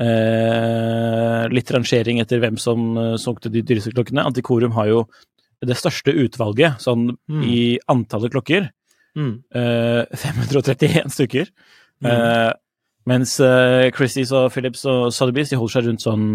[0.01, 4.25] eh, litt rangering etter hvem som uh, solgte de dyreste klokkene.
[4.25, 5.03] Antikorum har jo
[5.65, 7.43] det største utvalget sånn Mm.
[7.43, 8.69] i antallet klokker.
[9.17, 9.43] Mm.
[9.53, 11.49] eh, 531 stykker.
[12.01, 12.09] Mm.
[12.11, 12.51] Eh,
[13.09, 16.25] mens uh, Christies og Philips og Sotheby's de holder seg rundt sånn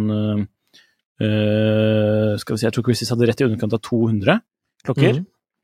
[1.20, 4.40] eh, Skal vi si, jeg tror Christies hadde rett i underkant av 200
[4.86, 5.20] klokker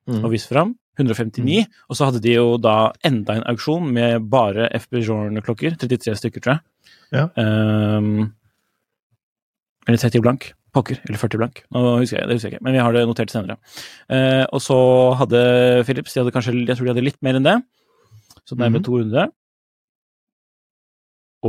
[0.08, 0.14] Mm.
[0.14, 0.24] Mm.
[0.24, 0.74] og vist fram.
[0.98, 1.66] 159.
[1.88, 5.76] Og så hadde de jo da enda en auksjon med bare FB Jorn-klokker.
[5.78, 6.60] 33 stykker, tror jeg.
[7.12, 7.26] Ja.
[7.36, 8.32] Um,
[9.86, 10.52] eller 30 blank.
[10.74, 10.98] Pokker.
[11.08, 11.62] Eller 40 blank.
[11.72, 13.58] Nå husker jeg, det husker jeg ikke, men vi har det notert senere.
[14.10, 14.78] Uh, og så
[15.20, 17.58] hadde Philips de hadde kanskje, Jeg tror de hadde litt mer enn det.
[18.48, 18.88] Så nærmere mm.
[18.88, 19.28] 200.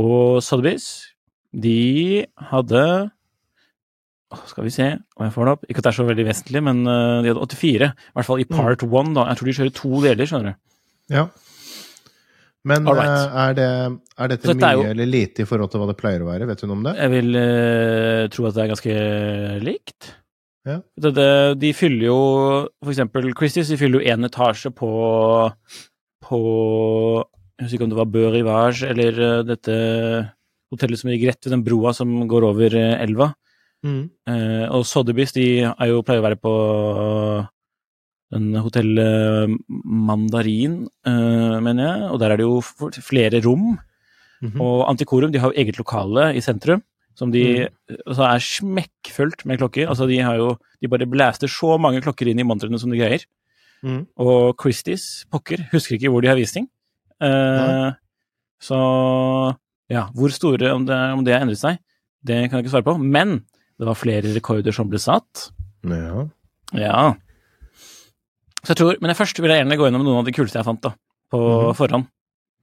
[0.00, 0.86] Og Sotheby's,
[1.50, 3.10] de hadde
[4.46, 4.86] Skal vi se
[5.18, 5.64] om jeg får det opp.
[5.66, 7.88] Ikke at det er så veldig vesentlig, men eh, de hadde 84.
[7.90, 9.26] I hvert fall i part one, da.
[9.30, 10.60] Jeg tror de kjører to deler, skjønner du.
[11.10, 11.24] Ja.
[12.68, 13.08] Men right.
[13.08, 13.66] eh, er, det,
[14.20, 16.28] er dette dette mye er jo- eller lite i forhold til hva det pleier å
[16.28, 16.48] være?
[16.50, 16.94] Vet du noe om det?
[16.98, 18.96] Jeg vil uh, tro at det er ganske
[19.64, 20.10] likt.
[20.68, 20.76] Ja.
[21.00, 22.18] Det, det, de fyller jo
[22.84, 24.90] For eksempel Christies, de fyller jo én etasje på
[26.20, 26.40] på
[27.24, 29.78] Jeg husker ikke om det var Bø Rivage eller uh, dette
[30.70, 33.32] hotellet som ligger rett ved den broa som går over uh, elva.
[33.86, 34.10] Mm.
[34.28, 36.54] Eh, og Sotheby's de er jo, pleier å være på
[38.30, 42.60] den hotell eh, Mandarin, uh, mener jeg, og der er det jo
[43.02, 43.72] flere rom.
[44.40, 44.60] Mhm.
[44.62, 46.84] Og Antikorum de har jo eget lokale i sentrum,
[47.18, 47.66] som de
[48.06, 49.88] altså er smekkfullt med klokker.
[49.90, 52.96] Altså de har jo De bare blaster så mange klokker inn i montrene som de
[52.96, 53.26] greier.
[53.84, 54.06] Mm.
[54.16, 56.70] Og Christies, pokker, husker ikke hvor de har visning.
[57.20, 57.90] Eh,
[58.64, 58.78] så
[59.92, 61.76] ja, hvor store, om det, om det har endret seg,
[62.24, 62.96] det kan jeg ikke svare på.
[62.96, 63.42] Men
[63.80, 65.48] det var flere rekorder som ble satt.
[65.88, 66.26] Ja.
[66.76, 67.02] Ja.
[68.60, 70.66] Så jeg tror, Men først vil jeg gjerne gå gjennom noen av de kuleste jeg
[70.68, 70.92] fant da,
[71.32, 71.76] på Mhm.
[71.78, 72.08] forhånd.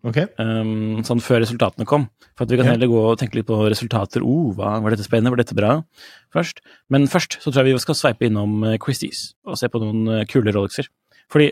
[0.06, 0.17] Ok.
[0.39, 2.08] Um, sånn før resultatene kom.
[2.38, 2.71] For at vi kan Ja.
[2.73, 4.21] heller gå og tenke litt på resultater.
[4.21, 5.32] Oh, hva, var dette spennende?
[5.34, 5.84] Var dette bra?
[6.32, 6.62] Først.
[6.89, 10.23] Men først så tror jeg vi skal sveipe innom Christies og se på noen uh,
[10.25, 10.88] kule Rolexer.
[11.30, 11.51] Fordi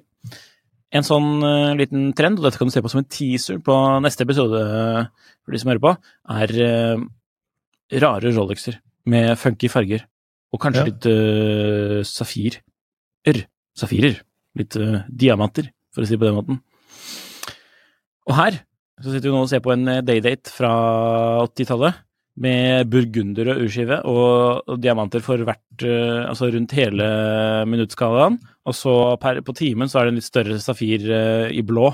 [0.93, 3.73] en sånn uh, liten trend, og dette kan du se på som en teaser på
[4.03, 5.09] neste episode
[5.43, 5.97] for de som hører på,
[6.29, 7.05] er uh,
[7.99, 8.77] rare Rolexer
[9.09, 10.05] med funky farger.
[10.53, 10.89] Og kanskje Ja.
[10.91, 12.61] litt uh, safir.
[13.27, 13.45] Er.
[13.75, 14.21] Safirer.
[14.55, 16.61] Litt uh, diamanter, for å si det på den måten.
[18.25, 18.63] Og her
[19.03, 20.71] så sitter vi nå og ser på en eh, daydate fra
[21.43, 22.01] 80-tallet
[22.45, 27.07] med burgunder og urskive og, diamanter for hvert eh, Altså rundt hele
[27.67, 28.39] minuttskalaen.
[28.65, 31.91] Og så per, på timen så er det en litt større safir uh, i blå.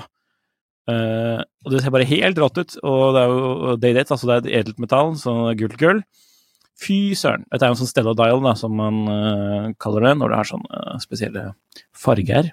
[0.88, 2.76] Uh, og det ser bare helt rått ut.
[2.80, 6.00] Og det er jo daydate, altså det er et edelt metall, så gult gull.
[6.82, 7.44] Fy søren.
[7.50, 10.38] Dette er jo en sånn Stella Dial, da, som man uh, kaller det når det
[10.40, 11.44] har sånne eh, spesielle
[11.94, 12.50] farger.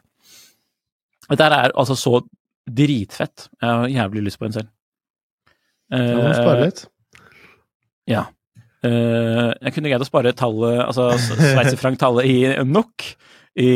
[1.30, 2.20] Dette er altså så
[2.70, 3.48] dritfett.
[3.58, 4.70] Jeg har jævlig lyst på en selv.
[5.90, 6.84] Uh, ja, spare litt.
[8.10, 8.28] Ja.
[8.86, 12.38] Uh, jeg kunne greid å spare tallet, altså sveitserfrank-tallet i
[12.70, 13.10] NOK,
[13.60, 13.72] i,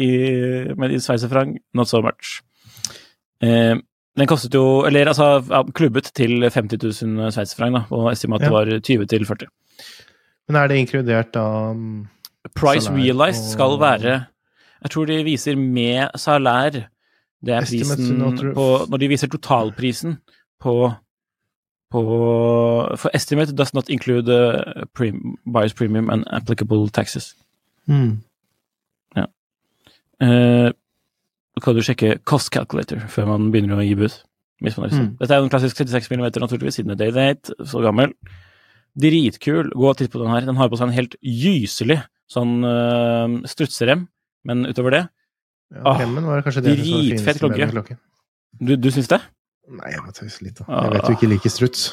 [0.00, 0.10] i,
[0.78, 2.38] men i sveitserfranc not so much.
[3.44, 3.74] Eh,
[4.16, 8.52] den kostet jo, eller altså ja, klubbet til 50 000 sveitserfranc, da, og estimatet Ja.
[8.52, 9.48] var 20 til 40.
[10.48, 12.08] Men er det inkludert da um,
[12.54, 14.24] Price realized skal være
[14.82, 16.70] Jeg tror de viser med salær.
[17.44, 20.18] Det er prisen på Når de viser totalprisen
[20.62, 20.92] på
[21.92, 22.02] på
[22.98, 27.34] For estimate does not include uh, prim, buyer's premium and applicable taxes.
[27.86, 28.18] mm.
[29.16, 29.24] Ja.
[30.22, 30.72] Så
[31.62, 34.16] kan du sjekke cost calculator før man begynner å gi bud.
[34.64, 35.16] Mm.
[35.20, 38.14] Dette er en klassisk 36 mm, naturligvis, siden det Day 8, så gammel.
[38.96, 39.68] Dritkul.
[39.76, 40.46] Gå og titt på den her.
[40.48, 41.98] Den har på seg en helt gyselig
[42.32, 44.06] sånn uh, strutserem,
[44.48, 45.02] men utover det
[45.74, 47.58] ja, Ah, Remmen var kanskje det som var det dritfett klokke.
[47.58, 47.96] med klokke.
[48.62, 49.18] Du, du syns det?
[49.66, 50.66] Nei, jeg må tøyse litt, da.
[50.68, 50.86] Ah.
[50.86, 51.88] Jeg vet jo ikke like struts.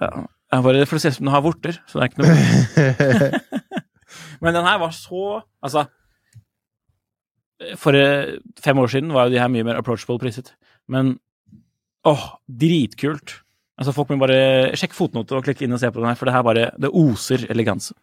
[0.00, 0.08] Ja.
[0.48, 3.48] Jeg bare, for det ser ut som den har vorter, så det er ikke noe
[4.42, 5.84] Men den her var så Altså
[7.78, 10.52] For eh, fem år siden var jo de her mye mer approachable priset.
[10.90, 11.16] Men
[12.06, 13.40] åh, dritkult.
[13.78, 16.26] Altså Folk må bare sjekke fotnote og klikke inn og se på den her, for
[16.26, 17.94] det her bare Det oser eleganse.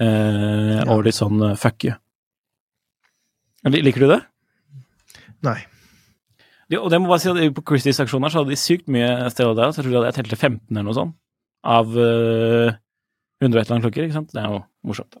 [0.00, 0.80] Eh.
[0.90, 1.94] Og litt sånn uh, fuck you.
[3.70, 4.20] Liker du det?
[5.44, 5.58] Nei.
[6.70, 8.90] De, og det må bare si at På Christies aksjon her så hadde de sykt
[8.92, 9.74] mye steroider.
[9.74, 11.18] Så jeg tror hadde telte 15 eller noe sånt
[11.60, 12.70] av uh,
[13.44, 14.06] 100 og et eller annet klokker.
[14.06, 14.30] ikke sant?
[14.32, 15.12] Det er jo morsomt.
[15.12, 15.20] da.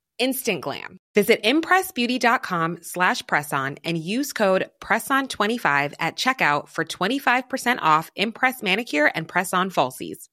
[0.21, 0.99] Instant glam.
[1.15, 9.11] Visit impressbeauty.com slash presson and use code PRESSON25 at checkout for 25% off Impress Manicure
[9.15, 10.29] and Press-On Falsies.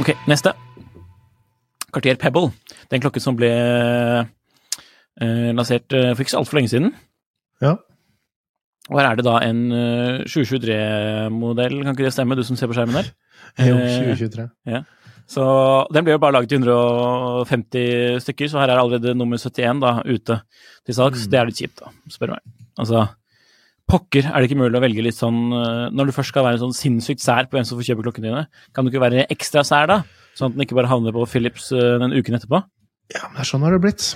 [0.00, 0.52] Ok, neste.
[1.92, 2.50] Cartier Pebble.
[2.68, 3.52] Det er en klokke som ble
[5.22, 6.96] eh, lansert eh, for ikke så altfor lenge siden.
[7.62, 7.76] Ja.
[8.88, 12.70] Og her er det da en eh, 2023-modell, kan ikke det stemme, du som ser
[12.70, 13.10] på skjermen der?
[13.68, 14.48] Jo, Eh, 2023.
[14.68, 14.82] Ja.
[15.28, 15.44] Så
[15.92, 19.98] den ble jo bare laget i 150 stykker, så her er allerede nummer 71 da,
[20.08, 20.38] ute
[20.88, 21.26] til salgs.
[21.28, 22.54] Det er litt kjipt, da, spør du meg.
[22.80, 23.02] Altså,
[23.90, 26.60] pokker er det ikke mulig å velge litt sånn eh, Når du først skal være
[26.62, 28.44] sånn sinnssykt sær på hvem som får kjøpe klokkene dine,
[28.76, 29.98] kan du ikke være ekstra sær da?
[30.38, 32.62] Sånn at den ikke bare havner på Philips eh, den uken etterpå?
[33.16, 34.08] Ja, men det er sånn har det blitt.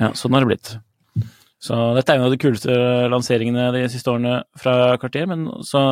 [0.00, 0.72] Ja, sånn har det blitt.
[1.60, 2.74] Så dette er en av de kuleste
[3.12, 5.82] lanseringene de siste årene fra Cartier, men så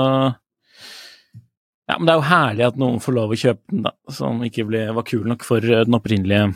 [1.89, 4.43] Ja, men det er jo herlig at noen får lov å kjøpe den, da, som
[4.45, 6.51] ikke ble, var kul nok for eh, den opprinnelige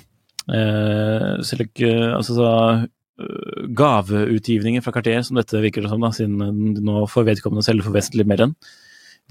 [0.52, 1.80] eh, selek,
[2.18, 2.50] altså så,
[3.16, 7.86] eh, gaveutgivningen fra Cartier, som dette virker som, da, siden de nå får vedkommende selge
[7.86, 8.52] for vesentlig mer enn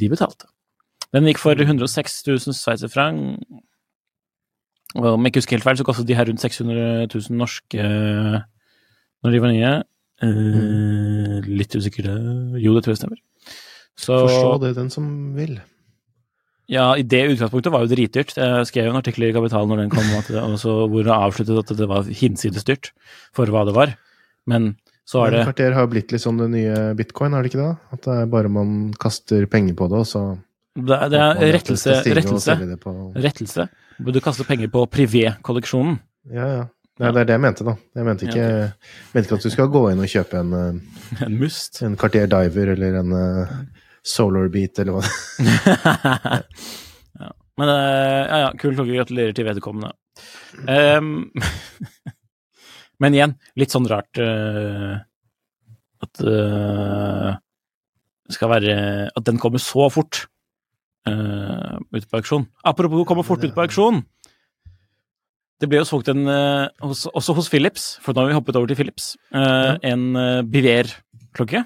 [0.02, 0.50] de betalte.
[1.14, 3.44] Den gikk for 106 000 sveitserfranc.
[4.96, 8.42] Om jeg ikke husker helt feil, så kostet de her rundt 600 000 norske eh,
[9.24, 9.74] når de var nye.
[10.22, 13.20] Eh, litt usikker eh, Jo, det tror jeg stemmer.
[13.98, 15.06] Så Forstå det, den som
[15.36, 15.58] vil.
[16.72, 18.36] ja, i det utgangspunktet var jo dritdyrt.
[18.38, 21.74] Jeg skrev jo en artikkel i Kapital når den kom, det, hvor det avsluttet at
[21.78, 22.92] det var hinsides dyrt
[23.36, 23.94] for hva det var.
[24.50, 27.62] Men så er det Kvarter har blitt litt sånn det nye bitcoin, er det ikke
[27.66, 27.74] det?
[27.98, 30.22] At det er bare man kaster penger på det, og så
[30.78, 31.98] Det, er- det er rettelse.
[32.16, 32.56] Rettelse.
[33.20, 33.68] rettelse.
[34.00, 36.00] Du kaster penger på privé-kolleksjonen.
[36.32, 36.64] Ja, ja.
[37.02, 37.74] Nei, det er det jeg mente, da.
[37.98, 38.66] Jeg mente ikke, Ja,
[39.16, 41.82] mente ikke at du skal gå inn og kjøpe en, eh, En must.
[41.86, 43.54] en Cartier Diver eller en uh,
[44.06, 45.48] Solar Beat eller hva det
[47.22, 47.32] ja.
[47.60, 48.94] Men uh, ja, ja, kul klokke.
[48.96, 49.94] Gratulerer til vedkommende.
[50.70, 51.32] Um,
[53.02, 55.02] men igjen, litt sånn rart uh,
[56.06, 57.32] at uh,
[58.32, 58.76] skal være
[59.10, 60.26] At den kommer så fort
[61.10, 62.48] uh, ut på auksjon.
[62.64, 64.04] Apropos komme fort ut på auksjon.
[65.62, 68.58] Det ble jo solgt en, eh, hos, også hos Philips, for nå har vi hoppet
[68.58, 69.76] over til Philips, ja.
[69.86, 71.62] en uh, Biver-klokke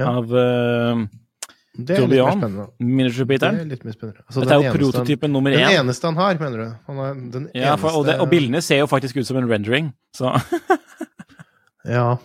[0.00, 0.08] Ja.
[0.16, 2.66] av Det er spennende.
[2.80, 4.24] Det er litt mer spennende.
[4.26, 7.30] Altså, Dette er jo han- prototypen nummer Den eneste han har, mener du?
[7.30, 10.34] Den Ja, for, og, det, og bildene ser jo faktisk ut som en rendering, så
[11.86, 12.16] Ja,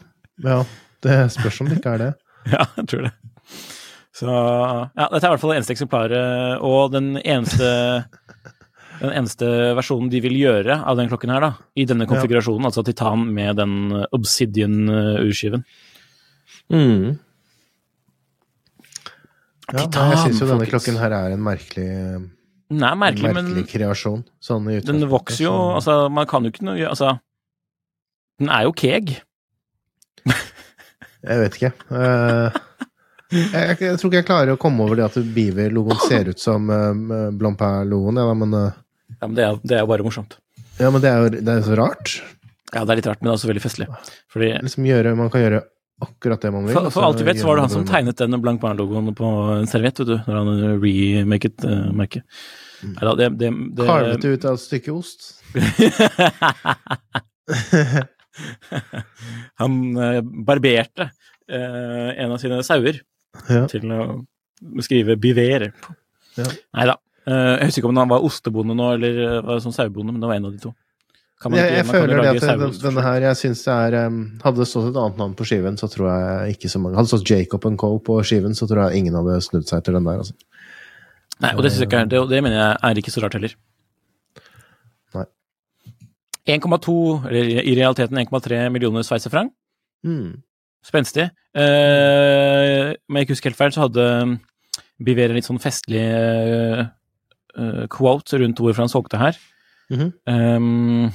[0.44, 0.64] ja.
[1.06, 2.12] Det spørs om det ikke er det.
[2.56, 3.14] ja, jeg tror det.
[4.16, 7.70] Så ja, dette er i hvert fall det eneste eksemplaret, og den eneste
[9.02, 12.84] den eneste versjonen de vil gjøre av den klokken her, da, i denne konfigurasjonen, altså
[12.86, 13.76] titan med den
[14.16, 15.66] obsidian-urskiven.
[16.74, 17.18] Mm.
[19.74, 20.74] Ja, Titan, jeg syns jo denne folkens.
[20.74, 21.88] klokken her er en merkelig,
[22.70, 24.26] Den er merkelig, merkelig men kreasjon.
[24.42, 27.16] Sånn i den vokser jo Altså, man kan jo ikke noe Altså,
[28.42, 29.16] den er jo keg.
[31.26, 31.72] Jeg vet ikke.
[31.90, 32.54] Uh,
[33.34, 36.42] jeg, jeg, jeg tror ikke jeg klarer å komme over det at Beaver-logoen ser ut
[36.42, 38.76] som uh, Blancpain-logoen, ja, men, eh,
[39.26, 40.32] Ja, men det er, det er jo bare morsomt.
[40.80, 42.08] ja, men det er jo det er så rart.
[42.74, 43.88] Ja, det er litt rart, men det er også veldig festlig.
[44.34, 45.62] Fordi Liksom gjøre, man kan gjøre
[46.04, 46.76] akkurat det man vil.
[46.76, 49.68] For, for alt vi vet, så var det han som tegnet den Barn-logoen på en
[49.72, 50.50] serviett, vet du, når han
[50.84, 52.24] remaket uh, merket.
[52.84, 55.20] Neida, det, det, det, Karvet det ut av et stykke ost.
[59.62, 62.96] han uh, barberte uh, en av sine sauer
[63.52, 63.66] Ja.
[63.68, 64.24] til å
[64.84, 65.72] skrive 'biver'.
[66.40, 66.46] Ja.
[66.76, 66.96] Nei da.
[67.26, 70.22] Eh, jeg husker ikke om han var ostebonde nå, eller eh, var sånn sauebonde, men
[70.22, 70.74] det var en av de to.
[71.42, 73.74] Kan man Jeg, ikke, jeg kan føler det at den, denne her, jeg synes det
[73.76, 73.96] er
[74.46, 77.10] Hadde det stått et annet navn på skiven, så tror jeg ikke så mange Hadde
[77.10, 77.90] det stått Jacob Co.
[78.08, 80.22] på skiven, så tror jeg ingen hadde snudd seg til den der.
[80.24, 80.38] Altså.
[81.44, 83.58] Nei, og det, synes jeg ikke det, det mener jeg er ikke så rart heller.
[85.18, 85.28] Nei.
[86.56, 89.52] 1,2, eller i realiteten 1,3 millioner sveitserfranc.
[90.08, 90.38] Mm.
[90.86, 91.28] Spenstig.
[91.58, 94.06] Eh, om jeg ikke husker helt feil, så hadde
[95.04, 96.06] Biver en litt sånn festlig
[97.58, 99.38] eh, eh, quote rundt hvorfor han solgte her.
[99.90, 100.34] Mm -hmm.
[100.56, 101.12] um,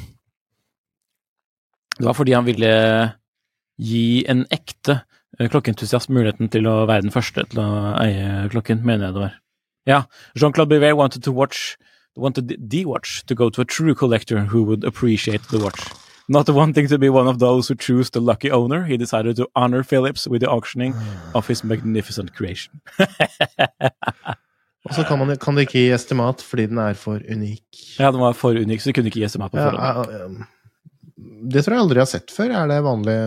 [1.99, 3.13] det var fordi han ville
[3.79, 5.01] gi en ekte
[5.39, 9.21] eh, klokkeentusiast muligheten til å være den første til å eie klokken, mener jeg det
[9.21, 9.35] var.
[9.87, 10.03] Ja,
[10.37, 11.77] Jean-Claude Bivet wanted to watch
[12.17, 15.81] wanted the watch to go to a true collector who would appreciate the watch.
[16.29, 19.49] Not wanting to be one of those who choose the lucky owner, he decided to
[19.57, 20.95] honor Phillips with the auctioning
[21.35, 22.81] of his magnificent creation.
[24.91, 27.83] Og så kan, man, kan det ikke gi estimat fordi den er for unik.
[28.01, 29.79] Ja, den var for unik, så du kunne ikke gi estimat på forhånd.
[29.79, 30.49] ja, ja.
[31.55, 32.57] det tror jeg aldri jeg har sett før.
[32.59, 33.21] Er det vanlig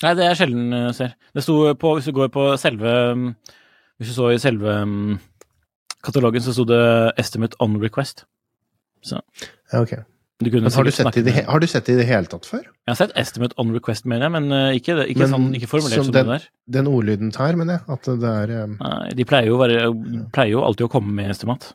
[0.00, 1.16] Nei, det er sjelden jeg ser.
[1.36, 3.26] Det sto på, hvis du går på selve um,
[4.00, 5.18] Hvis du så i selve um,
[6.06, 6.80] katalogen, så sto det
[7.20, 8.24] 'Estimate on request'.
[9.04, 9.20] Så
[9.72, 9.92] Ja, ok.
[10.40, 12.62] Har du, sett det i det, har du sett det i det hele tatt før?
[12.64, 15.68] Jeg har sett 'Estimate on request', mener jeg, men uh, ikke, ikke, Men sånn, ikke
[15.68, 16.48] formulert som som den- det der.
[16.78, 17.82] Den ordlyden tar, mener jeg.
[17.88, 19.82] At det er um, Nei, de pleier jo, være,
[20.32, 21.74] pleier jo alltid å komme med estimat.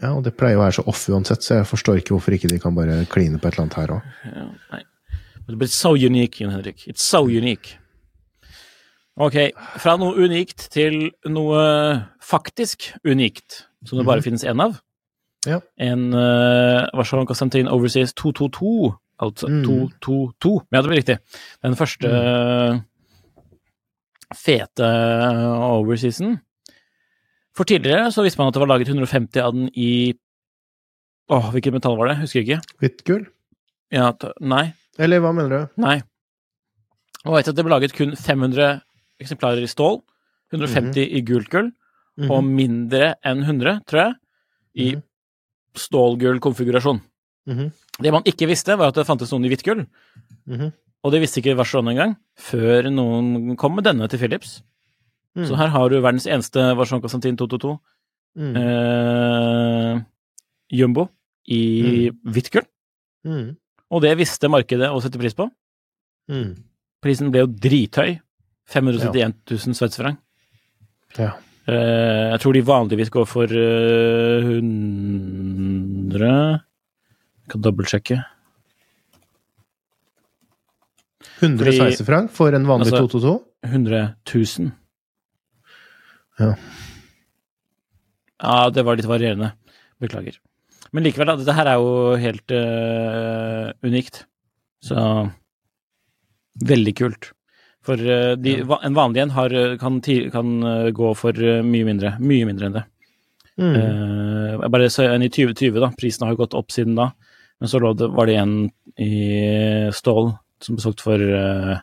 [0.00, 2.48] Ja, og det pleier å være så off uansett, så jeg forstår ikke hvorfor ikke
[2.48, 4.02] de kan bare kline på et eller annet her òg.
[4.30, 4.82] Ja, nei.
[5.48, 6.86] But it's so unique, Jon Henrik.
[6.86, 7.78] It's so unique.
[9.18, 9.34] Ok,
[9.82, 11.62] fra noe unikt til noe
[12.22, 14.76] faktisk unikt, som det bare finnes én av.
[15.48, 15.60] Ja.
[15.80, 19.62] En uh, Warszawa-Konstantin Overseas 222, altså Mm.
[19.64, 20.52] 222.
[20.72, 21.18] Ja, det blir riktig.
[21.64, 22.80] Den første eh,
[24.36, 24.88] fete
[25.64, 26.36] overseasen.
[27.56, 30.14] For tidligere så visste man at det var laget 150 av den i
[31.28, 32.20] Åh, hvilket metall var det?
[32.22, 32.60] Husker ikke.
[32.80, 33.26] Hvitt gull?
[33.92, 34.06] Ja,
[34.40, 34.70] nei.
[34.98, 35.74] Eller hva mener du?
[35.84, 35.98] Nei.
[37.26, 38.78] Og vet at det ble laget kun 500
[39.20, 39.98] eksemplarer i stål,
[40.54, 41.68] 150 i gult gull,
[42.18, 42.30] Mhm.
[42.32, 44.14] og mindre enn 100, tror jeg,
[44.74, 45.02] i Mhm.
[45.78, 47.00] Stålgull-konfigurasjon.
[47.48, 47.70] -hmm.
[48.02, 49.86] Det man ikke visste, var at det fantes noen i hvitt gull,
[50.46, 50.72] Mhm.
[51.04, 54.62] og det visste ikke Vacheron engang, før noen kom med denne til Philips.
[55.36, 55.44] Mm.
[55.46, 57.78] Så her har du verdens eneste Vacheron Constantin 222
[58.36, 58.56] Mm.
[58.56, 60.00] eh,
[60.70, 61.08] jumbo
[61.48, 62.64] i hvitt gull,
[63.24, 63.56] Mm.
[63.90, 65.50] og det visste markedet å sette pris på.
[66.30, 66.56] Mm.
[67.02, 68.20] Prisen ble jo drithøy.
[68.68, 70.18] 571 000 sveitserfranc.
[71.18, 71.30] Ja.
[71.68, 78.16] Eh, jeg tror de vanligvis går for eh, 100 Jeg kan dobbeltsjekke.
[81.38, 83.44] 100 sveisefrank for en vanlig Altså- 222?
[83.68, 84.72] 100 000.
[86.38, 86.54] Ja.
[88.40, 89.52] Ja, det var litt varierende.
[90.00, 90.38] Beklager.
[90.92, 91.36] Men likevel, da.
[91.36, 94.24] Dette her er jo helt uh, unikt.
[94.80, 94.96] Så
[96.64, 97.32] Veldig kult.
[97.88, 98.78] For eh, de, ja.
[98.84, 99.98] en vanlig en har, eh, kan,
[100.34, 101.32] kan eh, gå for
[101.64, 102.16] mye mindre.
[102.20, 102.86] Mye mindre enn det.
[103.58, 103.74] Mm.
[103.74, 105.90] Eh, bare så en i 2020, da.
[105.98, 107.10] Prisen har jo gått opp siden da.
[107.58, 108.54] Men så det, var det en
[109.02, 111.74] i stål som ble solgt for eh,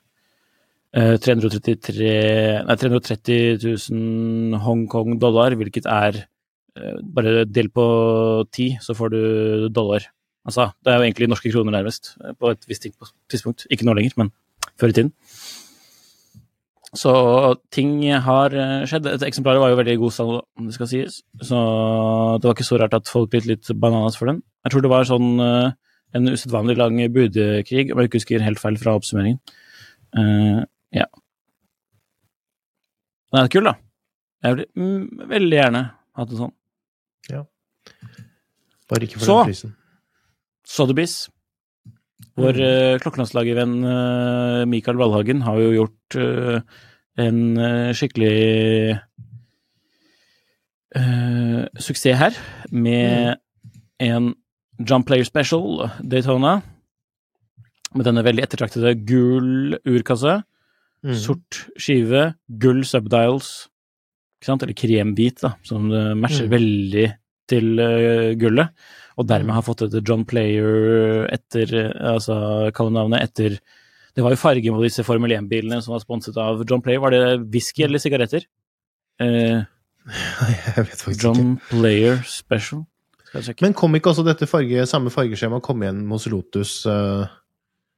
[0.95, 2.13] eh, 333
[2.67, 6.25] Nei, 330 000 Hongkong dollar, hvilket er
[6.75, 7.83] bare del på
[8.51, 9.19] ti, så får du
[9.71, 10.03] dollar.
[10.43, 12.89] Altså, det er jo egentlig norske kroner nærmest, på et visst
[13.31, 13.63] tidspunkt.
[13.71, 14.33] Ikke nå lenger, men
[14.75, 15.13] før i tiden.
[16.95, 17.11] Så
[17.75, 19.07] ting har eh, skjedd.
[19.11, 21.19] Et eksemplaret var jo veldig god salg, om det skal sies.
[21.43, 21.59] Så
[22.39, 24.41] det var ikke så rart at folk ble litt bananas for den.
[24.65, 25.75] Jeg tror det var sånn eh,
[26.15, 29.41] en usedvanlig lang budekrig, om jeg ikke husker helt feil fra oppsummeringen.
[30.15, 30.61] Uh,
[30.95, 31.09] ja.
[33.33, 33.73] Den er kul, da.
[34.45, 35.81] Jeg ville mm, veldig gjerne
[36.15, 36.55] hatt en sånn.
[38.89, 39.37] Bare ikke for Så.
[39.37, 39.75] den prisen.
[40.65, 41.15] Så Sotheby's.
[42.35, 42.99] Vår mm.
[43.03, 46.57] klokkelandslagervenn eh, Mikael Valhagen har jo gjort eh,
[47.23, 48.39] en eh, skikkelig
[50.99, 52.39] eh, suksess her,
[52.75, 53.39] med
[54.03, 54.33] en
[54.83, 56.57] Jump Player Special Daytona.
[57.95, 60.41] Med denne veldig ettertraktede gul urkasse.
[61.05, 61.15] Mm.
[61.15, 63.69] Sort skive, gull subdials,
[64.35, 64.65] ikke sant?
[64.65, 65.87] eller kremhvit, da, som
[66.19, 66.51] matcher Mm.
[66.51, 67.05] veldig
[67.47, 68.73] til uh, gullet.
[69.17, 69.53] Og dermed Mm.
[69.55, 73.59] har fått et John Player etter Altså kallenavnet etter
[74.15, 76.99] Det var jo farge på disse Formel 1-bilene som var sponset av John Player.
[76.99, 78.43] Var det whisky eller sigaretter?
[79.19, 79.63] Eh,
[80.75, 81.23] Jeg vet faktisk ikke.
[81.23, 82.85] John Player Special.
[83.33, 83.55] Jeg.
[83.61, 86.85] Men kom ikke også dette farge, samme fargeskjema kom igjen hos Lotus?
[86.87, 87.25] Uh,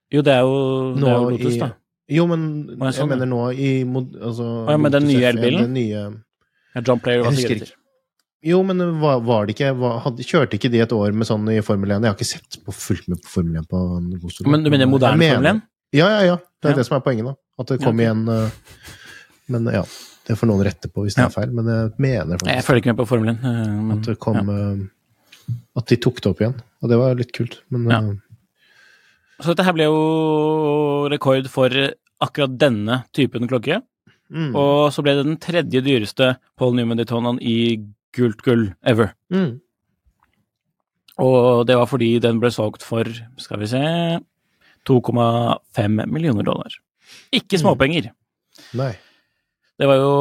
[0.09, 1.67] jo, det er jo, det er jo Lotus, i- da.
[2.09, 3.05] Jo, men jeg sånn, ja.
[3.11, 5.61] mener nå i mod, altså, ja, men den nye F1, elbilen?
[5.67, 6.05] Den nye,
[6.73, 7.76] Ja, John Player var Jeg sigaretter.
[8.47, 11.47] Jo, men var, var det ikke var, hadde, Kjørte ikke de et år med sånn
[11.51, 12.03] i Formel 1?
[12.05, 14.49] Jeg har ikke sett på fullt med på Formel 1 på en god stund.
[14.53, 15.63] Men du mener moderne mener, Formel 1?
[15.97, 16.35] Ja, ja, ja.
[16.61, 16.77] Det er Ja.
[16.81, 17.33] det som er poenget, da.
[17.59, 18.49] At det Ja, kom igjen eh,
[19.49, 19.81] Men ja,
[20.27, 21.51] det får noen rette på hvis det er feil.
[21.55, 23.43] Men jeg mener faktisk Jeg følger ikke med på Formel 1.
[23.43, 24.85] eh, men- at det kom eh,
[25.77, 26.55] At de tok det opp igjen.
[26.83, 27.59] Og det var litt kult.
[27.71, 28.01] Men Ja.
[29.39, 31.69] Så dette her ble jo rekord for
[32.21, 33.81] akkurat denne typen klokke.
[34.33, 37.77] mm, Og så ble det den tredje dyreste Paul Newman Daytonaen i
[38.17, 39.13] gult gull ever.
[39.33, 39.55] mm.
[41.17, 43.07] Og det var fordi den ble solgt for,
[43.41, 43.79] skal vi se
[44.85, 46.75] 2,5 millioner dollar.
[47.33, 48.11] Ikke småpenger.
[48.77, 48.91] Nei.
[49.77, 50.11] Det var jo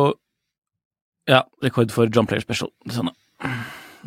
[1.28, 2.70] ja, rekord for John Player Special.
[2.92, 3.12] Sånn.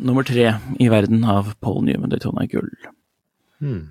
[0.00, 2.70] Nummer tre i verden av Paul Newman Daytona gull.
[3.60, 3.90] Mm.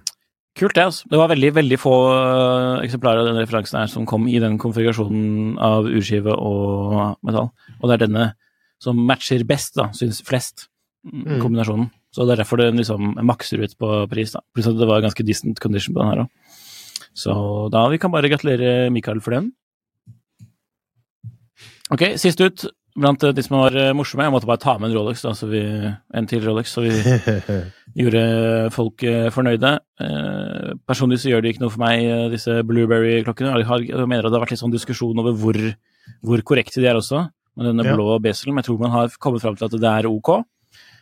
[0.59, 0.83] Kult, det.
[0.89, 1.07] altså.
[1.07, 4.57] Det var veldig veldig få øh, eksemplarer av den referansen her som kom i den
[4.59, 7.51] konfigurasjonen av urskive og metall.
[7.79, 8.25] Og det er denne
[8.81, 10.67] som matcher best, da, syns flest,
[11.07, 11.39] mm.
[11.43, 11.89] Kombinasjonen.
[12.15, 14.33] Så det er derfor den liksom makser ut på pris.
[14.33, 14.41] da.
[14.55, 16.57] Pluss at det var ganske distant condition på den her òg.
[17.13, 17.33] Så
[17.73, 19.51] da vi kan bare gratulere Mikael for den.
[21.93, 22.65] Ok, sist ut
[22.99, 24.25] blant de som var morsomme.
[24.25, 26.93] Jeg måtte bare ta med en Rolex, da, så vi, en til Rolex, så vi
[28.01, 28.23] gjorde
[28.75, 29.73] folk eh, fornøyde.
[30.03, 33.55] Eh, personlig så gjør det ikke noe for meg, eh, disse Blueberry-klokkene.
[33.61, 35.59] Jeg, har, jeg mener at det har vært litt sånn diskusjon over hvor,
[36.25, 37.25] hvor korrekte de er også,
[37.59, 37.91] med denne Ja.
[37.95, 38.53] blå beselen.
[38.55, 40.29] Men jeg tror man har kommet fram til at det er ok.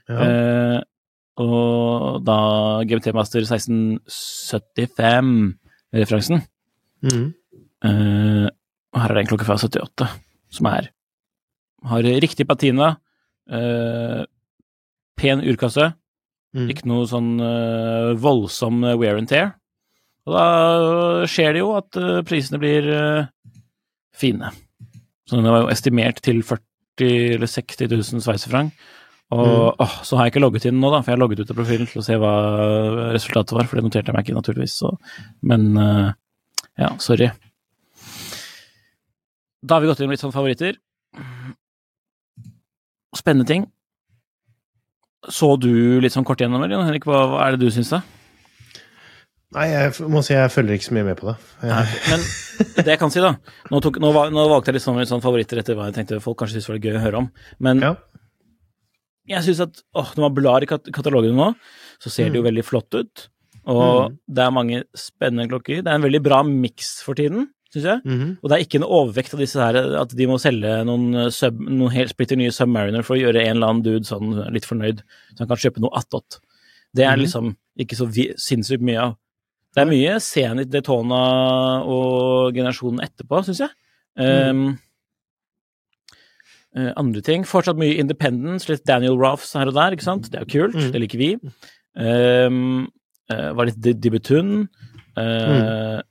[0.10, 0.18] ja.
[0.26, 0.80] Eh,
[1.38, 2.38] og da
[2.90, 6.42] GMT Master 1675-referansen
[7.06, 7.28] mm.
[7.86, 10.08] eh, Og her er det en klokke fra 78,
[10.58, 10.84] som er
[11.86, 12.88] Har riktig patina,
[13.50, 14.24] eh,
[15.18, 15.94] pen urkasse,
[16.56, 16.70] Mm.
[16.72, 19.50] ikke noe sånn eh, voldsom wear and tear.
[20.26, 20.46] Og da
[21.30, 23.28] skjer det jo at eh, prisene blir eh,
[24.16, 24.50] fine.
[25.28, 28.72] Så den var jo estimert til 40 eller 60 000 sveisefrang,
[29.36, 31.50] Og åh, så har jeg ikke logget inn nå, da, for jeg har logget ut
[31.52, 32.34] av profilen til å se hva
[33.12, 34.78] resultatet var, for det noterte jeg meg ikke, naturligvis.
[34.80, 34.94] Så.
[35.44, 36.12] Men eh,
[36.80, 37.28] ja, sorry.
[39.68, 40.80] Da har vi gått inn med litt sånn favoritter.
[43.18, 43.68] Spennende ting.
[45.28, 47.10] Så du litt sånn kort gjennom, eller Henrik?
[47.10, 48.00] Hva, hva er det du syns, da?
[49.56, 51.36] Nei, jeg må si jeg følger ikke så mye med på det.
[51.64, 52.24] Nei, men
[52.84, 53.30] det jeg kan si, da
[53.72, 56.20] Nå, tok, nå, nå valgte jeg litt sånn, litt sånn favoritter etter hva jeg tenkte
[56.24, 57.30] folk kanskje syntes var gøy å høre om.
[57.64, 57.94] Men ja.
[59.32, 61.50] jeg syns at åh, når man blar i kat katalogen nå,
[62.04, 63.28] så ser det jo veldig flott ut.
[63.68, 64.18] Og Mm.
[64.36, 65.82] det er mange spennende klokker.
[65.84, 68.02] Det er en veldig bra miks for tiden, syns jeg.
[68.08, 68.38] Mm.
[68.42, 71.30] Og det er ikke en overvekt av disse her, at de må selge noen, eh,
[71.36, 74.64] sub, noen helt splitter nye Submariner for å gjøre en eller annen dude sånn litt
[74.68, 75.02] fornøyd,
[75.36, 76.40] så han kan kjøpe noe attåt.
[76.96, 77.24] Det er Mhm.
[77.26, 78.08] liksom ikke så
[78.40, 79.18] sinnssykt mye av.
[79.78, 81.22] Det er mye Zenit, Daytona
[81.86, 83.76] og generasjonen etterpå, syns jeg.
[84.18, 84.64] Um,
[86.74, 87.46] eh, andre ting.
[87.46, 90.32] Fortsatt mye Independence, litt Daniel Roffs her og der, ikke sant.
[90.34, 90.90] Det er jo kult, mm.
[90.96, 91.30] det liker vi.
[91.94, 92.88] Um,
[93.30, 94.66] eh, var litt Di- Dibutun.
[95.14, 96.02] Uh,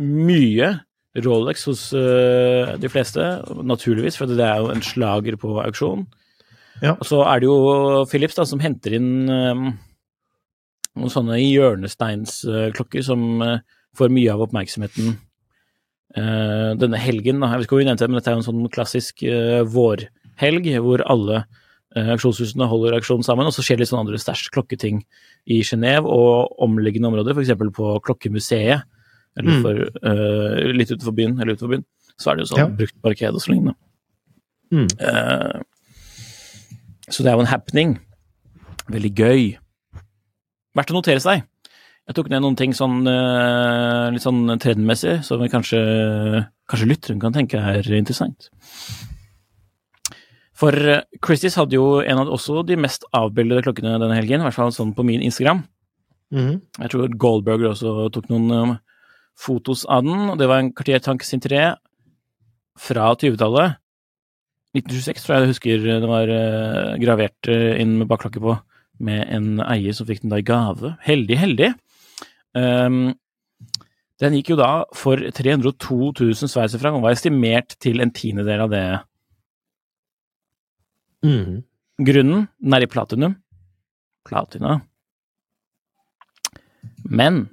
[0.00, 0.72] Mye
[1.20, 3.20] Rolex hos uh, de fleste,
[3.60, 6.08] naturligvis, for det er jo en slager på auksjon.
[6.80, 6.96] Ja.
[6.96, 9.66] Og så er det jo Philips da, som henter inn eh,
[10.98, 13.58] noen sånne hjørnesteinsklokker som eh,
[13.96, 15.14] får mye av oppmerksomheten
[16.16, 17.40] eh, denne helgen.
[17.40, 17.52] Da.
[17.52, 19.62] Jeg vet ikke om vi nevnte det, men dette er jo en sånn klassisk eh,
[19.72, 21.44] vårhelg hvor alle
[21.92, 25.02] auksjonshusene holder auksjon sammen, og så skjer det litt sånn andre stæsj klokketing
[25.52, 27.50] i Genéve og omliggende områder, f.eks.
[27.76, 28.86] på Klokkemuseet,
[29.36, 29.60] eller Mm.
[29.60, 31.84] for, eh, litt utenfor byen, eller utenfor byen.
[32.16, 32.66] Så er det jo sånn Ja.
[32.80, 33.74] brukt marked og så lignende.
[34.72, 34.88] Mm.
[35.04, 35.60] Uh,
[37.10, 37.98] så det er jo en happening.
[38.88, 39.58] Veldig gøy.
[40.76, 41.42] Verdt å notere seg.
[42.08, 45.80] Jeg tok ned noen ting sånn eh, litt sånn trendmessig, som kanskje,
[46.70, 48.48] kanskje lytteren kan tenke er interessant.
[50.58, 54.48] For eh, Christies hadde jo en av også de mest avbildede klokkene denne helgen, i
[54.48, 55.62] hvert fall sånn på min Instagram.
[56.34, 56.58] Mhm.
[56.80, 58.74] Jeg tror Goldberger også tok noen um,
[59.38, 60.32] fotos av den.
[60.32, 61.74] og Det var en Cartier Tank Sintré
[62.80, 63.78] fra 20-tallet.
[64.72, 66.30] 1926 tror jeg jeg husker det var
[66.96, 68.54] gravert inn med bakklokke på,
[69.00, 70.94] med en eier som fikk den da i gave.
[71.06, 71.70] Heldig, heldig.
[72.52, 73.14] Um,
[74.22, 78.70] den gikk jo da for 302 000 sveitserfranc og var estimert til en tiendedel av
[78.72, 78.84] det.
[81.26, 81.62] Mm.
[82.02, 83.36] Grunnen, den er i platinum.
[84.26, 84.80] Platina.
[87.02, 87.48] Men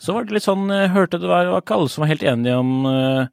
[0.00, 2.24] så var det litt sånn, jeg hørte det var, var ikke alle som var helt
[2.26, 3.28] enige om eh,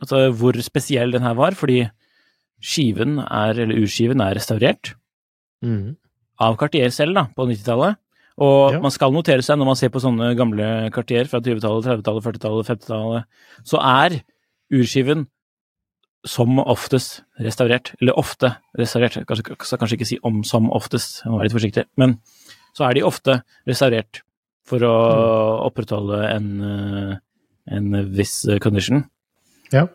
[0.00, 1.82] altså, hvor spesiell den her var, fordi
[2.64, 4.94] skiven er, eller urskiven er restaurert
[5.58, 5.96] Mhm.
[6.40, 7.96] Av Cartier selv da, på 90-tallet.
[8.38, 8.80] Og Ja.
[8.80, 12.68] man skal notere seg når man ser på sånne gamle Cartier fra 20-tallet, 30-tallet, 40-tallet,
[12.68, 13.24] 50-tallet,
[13.66, 14.20] så er
[14.70, 15.26] urskiven
[16.26, 17.94] som oftest restaurert.
[18.00, 19.18] Eller ofte restaurert.
[19.26, 21.84] Kanskje, skal kanskje ikke si om som oftest, jeg må være litt forsiktig.
[21.98, 22.18] Men
[22.76, 24.22] så er de ofte restaurert
[24.68, 24.94] for å
[25.66, 27.16] opprettholde en, eh,
[27.74, 29.02] en viss condition.
[29.72, 29.86] Ja.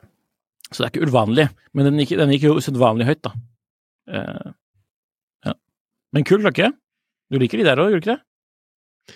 [0.72, 1.48] Så det er ikke uvanlig.
[1.74, 3.32] Men den gikk, den gikk jo usedvanlig høyt, da.
[6.14, 6.18] Eh.
[6.18, 6.70] Men kul klokke.
[7.34, 9.16] Du liker de der òg, gjør du ikke det?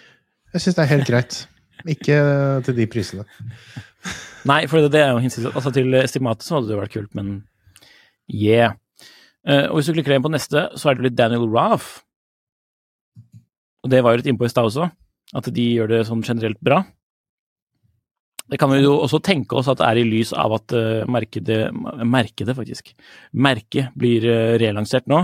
[0.55, 1.37] Jeg syns det er helt greit.
[1.85, 2.17] Ikke
[2.65, 3.25] til de prisene.
[4.47, 7.13] Nei, for det, det er jo hinsides Altså, til estimatet så hadde det vært kult,
[7.17, 7.43] men
[8.31, 8.73] yeah.
[9.47, 12.01] Uh, og hvis du klikker inn på neste, så er det litt Daniel Raff.
[13.85, 14.89] Og det var jo litt innpå i stad også,
[15.37, 16.81] at de gjør det sånn generelt bra.
[18.47, 21.05] Det kan vi jo også tenke oss at det er i lys av at uh,
[21.11, 21.67] markedet,
[22.07, 22.93] markedet faktisk,
[23.35, 25.21] merket blir uh, relansert nå,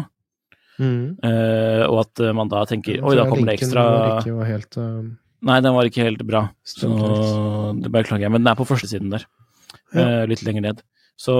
[0.84, 1.04] Mm.
[1.24, 4.78] eh, og at uh, man da tenker oi, da kommer det ekstra var ikke helt
[4.82, 5.04] uh,
[5.48, 7.80] Nei, den var ikke helt bra, så Stemmer.
[7.84, 9.26] det beklager jeg, men den er på førstesiden der,
[9.94, 10.04] Ja.
[10.04, 10.84] Uh, litt lenger ned.
[11.20, 11.36] Så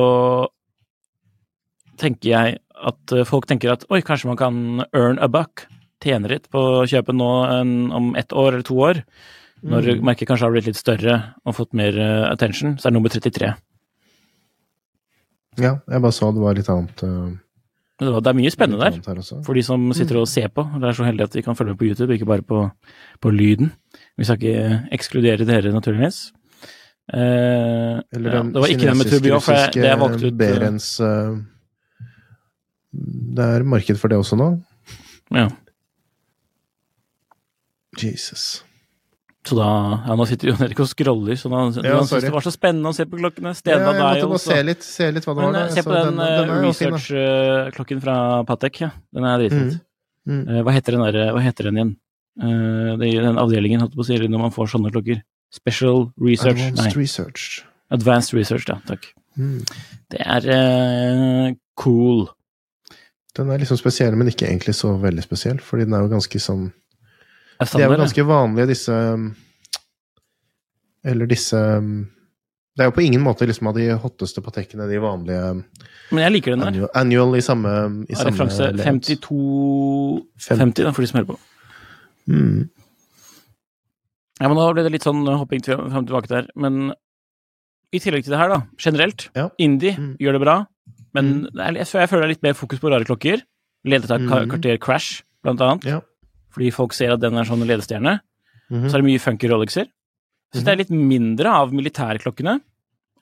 [2.02, 4.56] tenker jeg at eh, folk tenker at oi, kanskje man kan
[4.98, 5.66] earn a buck,
[6.04, 9.04] tjene litt på å kjøpe nå en, om ett år eller to år,
[9.64, 10.02] når Mm.
[10.10, 11.14] merket kanskje har blitt litt større
[11.48, 13.54] og fått mer eh, attention, så er det nummer 33.
[15.64, 17.04] Ja, jeg bare så det var litt annet.
[18.04, 19.24] Men Det, er mye spennende der.
[19.46, 20.66] For de som sitter og ser på.
[20.76, 22.64] Det er så heldig at de kan følge med på YouTube, ikke bare på,
[23.22, 23.72] på lyden.
[24.18, 26.34] Vi skal ikke ekskludere dere, naturligvis.
[27.14, 30.32] Eh, Eller ja, det var ikke den med Turbio, for jeg, det jeg valgte ut
[30.32, 31.36] eh, Berens uh,
[33.36, 34.48] Det er marked for det også nå?
[35.36, 35.50] ja.
[38.00, 38.64] Jesus.
[39.44, 39.70] Så da
[40.08, 42.54] ja, Nå sitter Jon Erik og scroller, så da, Ja, han syntes det var så
[42.54, 43.52] spennende å se på klokkene.
[43.52, 45.58] Ja, Stena jeg måtte bare se litt, se litt hva det Men var.
[45.60, 45.74] eh, da.
[45.76, 47.02] se på den, den, eh, fin, da.
[47.02, 48.16] research-klokken fra
[48.48, 48.90] Patek, ja.
[49.14, 49.82] Den er dritfint.
[50.24, 50.40] Mm.
[50.48, 50.64] Mm.
[50.64, 51.96] hva heter den der, hva heter den igjen?
[52.42, 55.20] Eh, det den avdelingen, holdt på å si, når man får sånne klokker.
[55.54, 57.66] Special Research Advanced Nei, Research.
[57.94, 58.80] Advanced Research, ja.
[58.88, 59.12] Takk.
[59.38, 59.60] Mm.
[60.14, 62.26] Det er uh, cool.
[63.38, 66.42] Den er liksom spesiell, men ikke egentlig så veldig spesiell, fordi den er jo ganske
[66.42, 66.72] sånn
[67.64, 69.30] Er De er jo ganske vanlige, disse um,
[71.04, 71.90] Eller disse um,
[72.76, 75.42] Det er jo på ingen måte liksom av de hotteste patekkene, de vanlige
[76.12, 76.68] Men jeg liker den der.
[76.74, 77.74] annual, annual i samme,
[78.10, 81.38] i samme Referanse 52 50, da, for de som hører på.
[82.30, 82.70] Mm.
[84.42, 86.48] Ja, men da ble det litt sånn hopping til- fram og tilbake der.
[86.56, 86.94] Men
[87.94, 89.50] i tillegg til det her, da, generelt, Ja.
[89.60, 90.18] Indie Mm.
[90.20, 90.56] gjør det bra,
[91.14, 93.42] men er, jeg, jeg føler det er litt mer fokus på rare klokker.
[93.86, 94.50] Ledet av mm.
[94.50, 95.86] Cartier Crash, blant annet.
[95.86, 96.02] Ja.
[96.54, 98.20] Fordi folk ser at den er sånn ledestjerne.
[98.70, 98.88] Mhm.
[98.88, 99.90] Så er det mye funky Rolexer.
[99.90, 102.60] Jeg syns det er litt mindre av militærklokkene.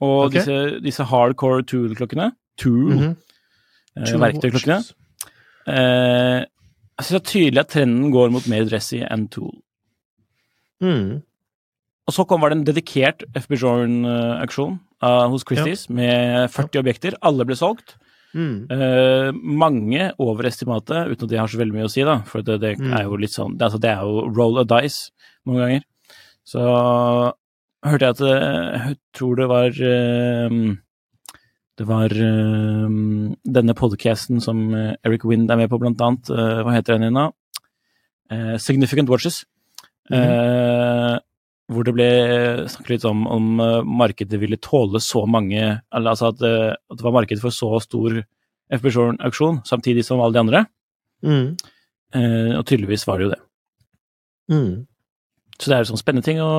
[0.02, 0.40] Og okay.
[0.40, 2.32] disse, disse hardcore tool-klokkene.
[2.60, 2.92] Tool.
[2.92, 3.18] Mhm.
[3.98, 4.80] eh, verktøyklokkene.
[5.68, 9.54] Eh, jeg syns det er tydelig at trenden går mot mer dressy enn tool.
[10.82, 11.22] Mm.
[12.10, 17.18] Og så kom var det en dedikert FB Jorn-auksjon uh, hos Christies med 40 objekter.
[17.22, 17.96] Alle ble solgt.
[18.34, 18.68] Mm.
[18.72, 22.20] Uh, mange over estimatet, uten at det har så veldig mye å si, da.
[22.30, 22.94] For det, det Mm.
[22.98, 25.12] er jo litt sånn det, altså, det er jo roll of dice
[25.46, 25.84] noen ganger.
[26.48, 26.62] Så
[27.86, 30.56] hørte jeg at eh, Jeg tror det var eh,
[31.78, 32.96] Det var eh,
[33.58, 36.30] denne podcasten som eh, Eric Wind er med på, blant annet.
[36.30, 37.32] Eh, hva heter den igjen, da?
[38.32, 39.44] Eh, Significant Watches.
[40.12, 41.18] Eh,
[41.72, 42.10] hvor det ble
[42.70, 47.00] snakket litt om om eh, markedet ville tåle så mange eller Altså at, eh, at
[47.00, 48.22] det var marked for så stor
[48.72, 50.66] FB Shorn-auksjon samtidig som alle de andre.
[51.24, 51.56] Mm.
[52.16, 53.42] Eh, og tydeligvis var det jo det.
[54.52, 54.74] Mm.
[55.58, 56.52] Så det er jo sånn spennende ting å,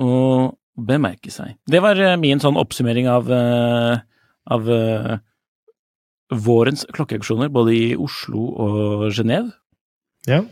[0.00, 0.12] å
[0.80, 1.56] bemerke seg.
[1.68, 4.00] Det var eh, min sånn oppsummering av, eh,
[4.56, 5.12] av eh,
[6.30, 9.52] vårens klokkeauksjoner, både i Oslo og Genéve.
[10.28, 10.42] Ja,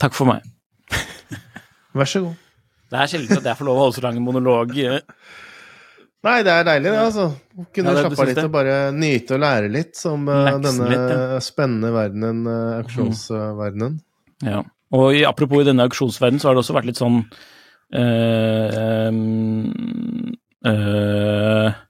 [0.00, 0.44] Takk for meg.
[2.00, 2.34] Vær så god.
[2.90, 4.74] Det er sjelden at jeg får lov å holde så lang monolog.
[4.78, 5.00] eh.
[6.24, 7.26] Nei, det er deilig, det, altså.
[7.76, 8.44] Kunne Ja, slappe av litt det?
[8.48, 11.40] og bare nyte og lære litt om uh, denne litt, ja.
[11.44, 13.98] spennende verdenen, uh, auksjonsverdenen.
[14.46, 14.62] Ja.
[14.94, 17.18] Og i, apropos i denne auksjonsverdenen, så har det også vært litt sånn
[17.92, 19.10] uh,
[20.64, 21.80] eh,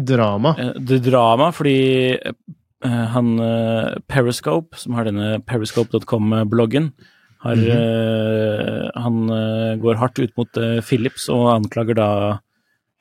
[0.00, 0.54] Drama.
[0.58, 1.76] Eh, det drama, fordi
[2.16, 6.92] eh, han eh, Periscope, som har denne periscope.com-bloggen,
[7.40, 8.90] har, mm -hmm.
[8.94, 12.38] uh, han uh, går hardt ut mot uh, Philips og anklager da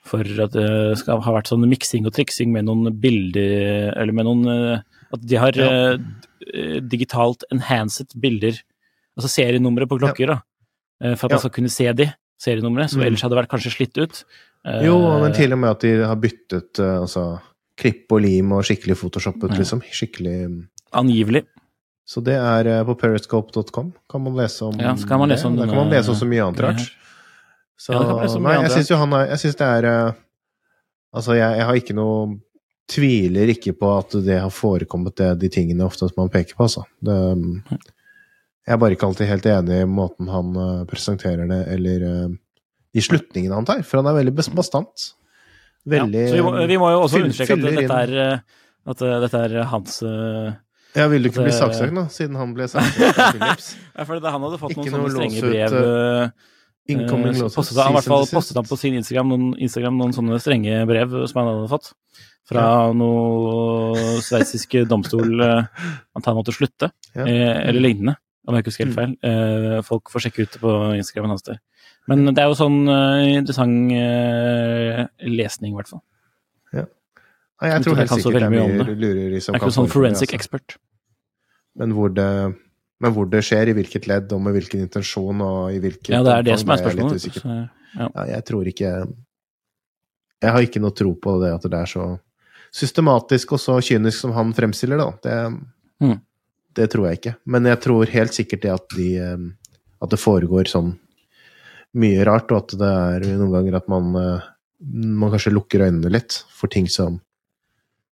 [0.05, 4.25] for at det skal ha vært sånn miksing og triksing med noen bilder Eller med
[4.25, 4.81] noen
[5.13, 5.97] At de har Ja.
[6.81, 8.55] digitalt enhanced bilder,
[9.17, 10.41] altså serienumre på klokker, da.
[11.03, 11.35] eh, For at Ja.
[11.35, 13.07] man skal kunne se de serienumre, som Mm.
[13.07, 14.23] ellers hadde vært kanskje slitt ut.
[14.65, 17.39] Jo, men til og med at de har byttet altså,
[17.77, 19.57] klipp og lim og skikkelig photoshoppet, Ja.
[19.57, 19.81] liksom.
[19.81, 21.43] Skikkelig Angivelig.
[22.09, 23.91] Så det er eh, på periscope.com.
[24.09, 25.67] Kan man lese om Ja, så kan man lese om det.
[25.67, 26.85] Der kan man lese også mye annet rart.
[27.79, 30.17] Så, Ja, om nei, jeg syns jo han er Jeg syns det er eh,
[31.15, 32.39] Altså, jeg, jeg har ikke noe
[32.89, 36.65] Tviler ikke på at det har forekommet, det, de tingene ofte som man peker på,
[36.65, 36.81] altså.
[37.05, 37.15] Det,
[38.65, 42.31] jeg er bare ikke alltid helt enig i måten han eh, presenterer det, eller eh,
[42.97, 45.05] de slutningene han tar, for han er veldig bas- bastant.
[45.89, 48.57] Veldig ja, så vi må, vi må jo også understreke at dette er, eh,
[48.89, 50.49] at eh, dette er hans eh,
[50.97, 53.67] Ja, vil du ikke bli saksøkt, da, siden han ble saksøkt av Philips?
[53.97, 56.31] Ja, for det, han hadde fått Ikke noen sånne strenge brev eh,
[56.89, 60.15] Incoming uh, postet han, I hvert fall postet han på sin Instagram noen, Instagram noen
[60.17, 61.91] sånne strenge brev som han hadde fått
[62.49, 62.63] fra
[62.97, 65.85] noe sveitsisk domstol uh,
[66.17, 67.27] at han måtte slutte, Ja.
[67.27, 68.15] uh, eller lignende,
[68.49, 69.13] om jeg ikke husker helt feil.
[69.21, 71.59] Uh, folk får sjekke ut det på Instagramen hans der.
[72.09, 76.01] Men det er jo sånn eh, interessant eh, lesning, i hvert fall.
[77.61, 79.89] Nei, Jeg tror helt sikkert det er mye lureri som Jeg er kan ikke sånn
[79.91, 80.35] forensic altså.
[80.39, 80.75] expert.
[81.79, 82.27] Men hvor, det,
[83.03, 86.21] men hvor det skjer, i hvilket ledd, og med hvilken intensjon, og i hvilket Ja,
[86.23, 87.25] det er det som er spørsmålet.
[87.27, 87.59] Jeg, er
[87.99, 88.07] ja.
[88.15, 88.89] Ja, jeg tror ikke
[90.39, 92.07] Jeg har ikke noe tro på det at det er så
[92.71, 95.05] systematisk og så kynisk som han fremstiller det.
[95.05, 95.19] da.
[95.29, 95.67] Det,
[95.99, 96.19] Mm.
[96.75, 97.35] det tror jeg ikke.
[97.45, 100.93] Men jeg tror helt sikkert det at, de, eh, at det foregår sånn
[101.95, 104.41] mye rart, og at det er noen ganger at man, eh,
[104.95, 107.19] man kanskje lukker øynene litt for ting som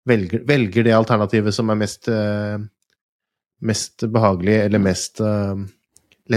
[0.09, 2.57] velger, velger det alternativet som er mest, eh,
[3.65, 5.55] mest behagelig, eller mest, eh,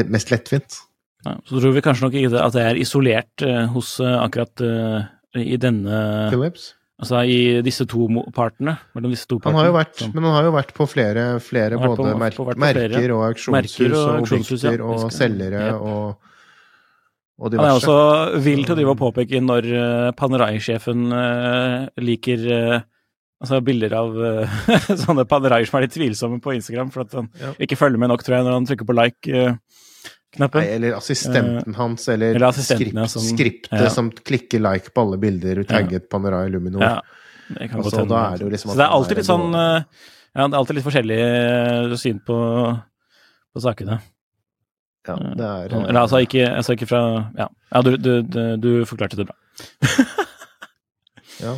[0.08, 0.80] mest lettvint.
[1.26, 4.62] Ja, så tror vi kanskje nok ikke at det er isolert eh, hos akkurat
[5.38, 6.74] i denne Philips.
[6.98, 8.72] Altså i disse to partene.
[8.96, 11.76] Mellom disse to Han har jo vært, men han har jo vært på flere, flere
[11.78, 13.14] vært både på- mer, på- vært på merker flere.
[13.14, 14.84] og auksjonshus og og, objekter ja.
[14.84, 15.74] og selgere yep.
[15.78, 16.16] og,
[17.38, 19.68] og Han er også vill til å drive og påpeke når
[20.18, 21.06] Panerai-sjefen
[22.02, 22.82] liker
[23.41, 24.59] altså bilder av uh,
[25.05, 27.53] sånne Panerai som er litt tvilsomme på Instagram, for at han Ja.
[27.66, 30.64] ikke følger med nok, tror jeg, når han trykker på like-knappen.
[30.64, 33.95] Uh, eller assistenten hans, eller, eller assistenten, skript, som- skriptet ja.
[33.95, 36.82] som klikker like på alle bilder og tagget Panerai Luminor.
[36.82, 37.01] ja,
[37.49, 39.84] Altså, da er det jo liksom Så det er alltid litt sånn eh,
[40.36, 42.36] Ja, det er alltid litt forskjellig syn på,
[43.57, 43.97] på sakene.
[45.09, 47.01] Ja, det er Sånn, Eller altså ikke, altså ikke fra
[47.39, 49.36] Ja, ja du, du, du, du forklarte det bra.
[51.47, 51.55] ja.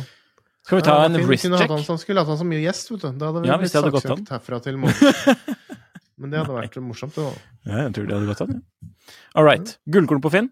[0.65, 1.71] Skal vi ta Ja, en wrist Kunne hatt check?
[1.73, 3.07] han som skulle hatt han som gjest, vet du.
[3.17, 5.13] Da hadde vi Ja, blitt saksøkt herfra til morgen.
[6.21, 7.37] Men det hadde vært morsomt, det òg.
[7.65, 8.51] Ja, jeg tror det hadde gått an.
[8.61, 8.89] Ja.
[9.35, 9.71] All right.
[9.89, 10.51] Gullkorn på Finn.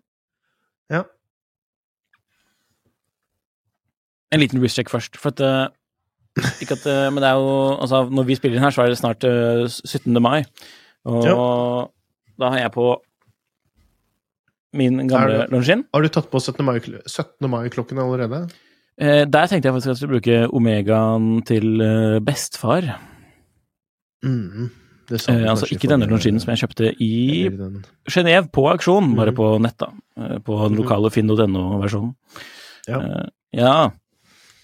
[0.89, 1.03] Ja.
[4.33, 5.17] En liten wrist check først.
[5.21, 5.67] For at eh,
[6.63, 8.93] ikke at, eh, Men det er jo Altså, når vi spiller inn her, så er
[8.93, 10.17] det snart uh, 17.
[10.21, 10.41] mai.
[11.09, 11.91] Og
[12.39, 12.87] da har jeg på
[14.79, 15.85] min gamle Longin.
[15.93, 16.61] Har du tatt på 17.
[16.65, 17.49] mai- 17.
[17.49, 18.43] mai-klokken allerede?
[18.99, 22.89] Eh, der tenkte jeg faktisk at jeg skulle bruke Omegaen til eh, bestefar.
[24.25, 24.67] Mm,
[25.07, 27.47] det sa Eh, altså ikke denne longinen som jeg kjøpte i
[28.11, 29.35] Genéve på auksjon, bare Mhm.
[29.37, 29.87] på nett, da.
[30.17, 30.83] Eh, På den Mhm.
[30.83, 32.13] lokale finn.no-versjonen.
[32.87, 32.99] Ja.
[32.99, 33.91] Eh, ja.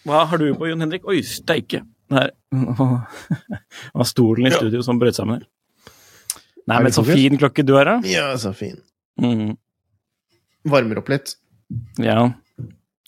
[0.06, 1.08] Hva har du på, Jon Henrik?
[1.08, 1.82] Oi, steike!
[2.10, 2.32] Det
[3.96, 5.48] var stolen i studio som brøt sammen her.
[6.68, 8.02] Nei, men så fin klokke du har, da.
[8.04, 8.78] Ja, så fin.
[9.22, 9.56] Mm.
[10.66, 11.36] Varmer opp litt.
[11.98, 12.34] Ja.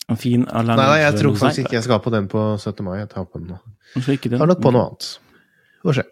[0.08, 0.80] En fin alarm.
[0.80, 2.80] Nei, jeg tror faktisk ikke jeg skal ha på den på 17.
[2.86, 2.98] mai.
[3.02, 3.58] Jeg tar på den nå.
[4.00, 4.40] Ikke den.
[4.40, 5.10] Har nok på noe annet.
[5.84, 6.06] Får se.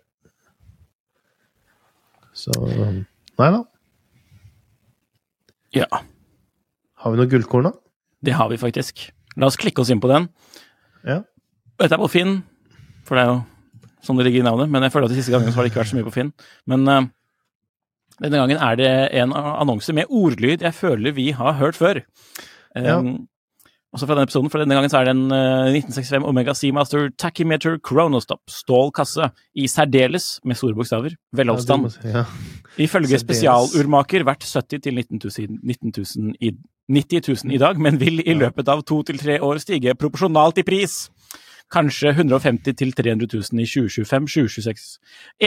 [2.36, 3.62] Så Nei da.
[5.76, 5.88] Ja,
[7.02, 7.72] Har vi noe gullkorn, da?
[8.24, 9.10] det har vi faktisk.
[9.36, 10.28] La oss klikke oss inn på den.
[11.06, 11.20] Ja.
[11.76, 12.38] Dette er på Finn,
[13.06, 13.36] for det er jo
[14.06, 14.72] sånn det ligger i navnet.
[14.72, 16.32] Men jeg føler at de siste gangene har det ikke vært så mye på Finn.
[16.72, 17.02] Men uh,
[18.22, 18.90] denne gangen er det
[19.20, 22.00] en annonse med ordlyd jeg føler vi har hørt før.
[22.76, 22.98] Ja.
[23.96, 27.06] Også fra denne episoden, for denne gangen så er det en eh, 1965 Omega Seamaster
[27.16, 31.88] Tachymeter Chronostop stål kasse i særdeles, med store bokstaver, velholdsstand.
[32.04, 32.26] Ja,
[32.76, 36.52] Ifølge spesialurmaker verdt 70 til 19 000, 19 000 i,
[36.92, 40.60] 90 000 i dag, men vil i løpet av to til tre år stige proporsjonalt
[40.60, 41.06] i pris.
[41.72, 44.84] Kanskje 150 til 300 000 i 2025-2026.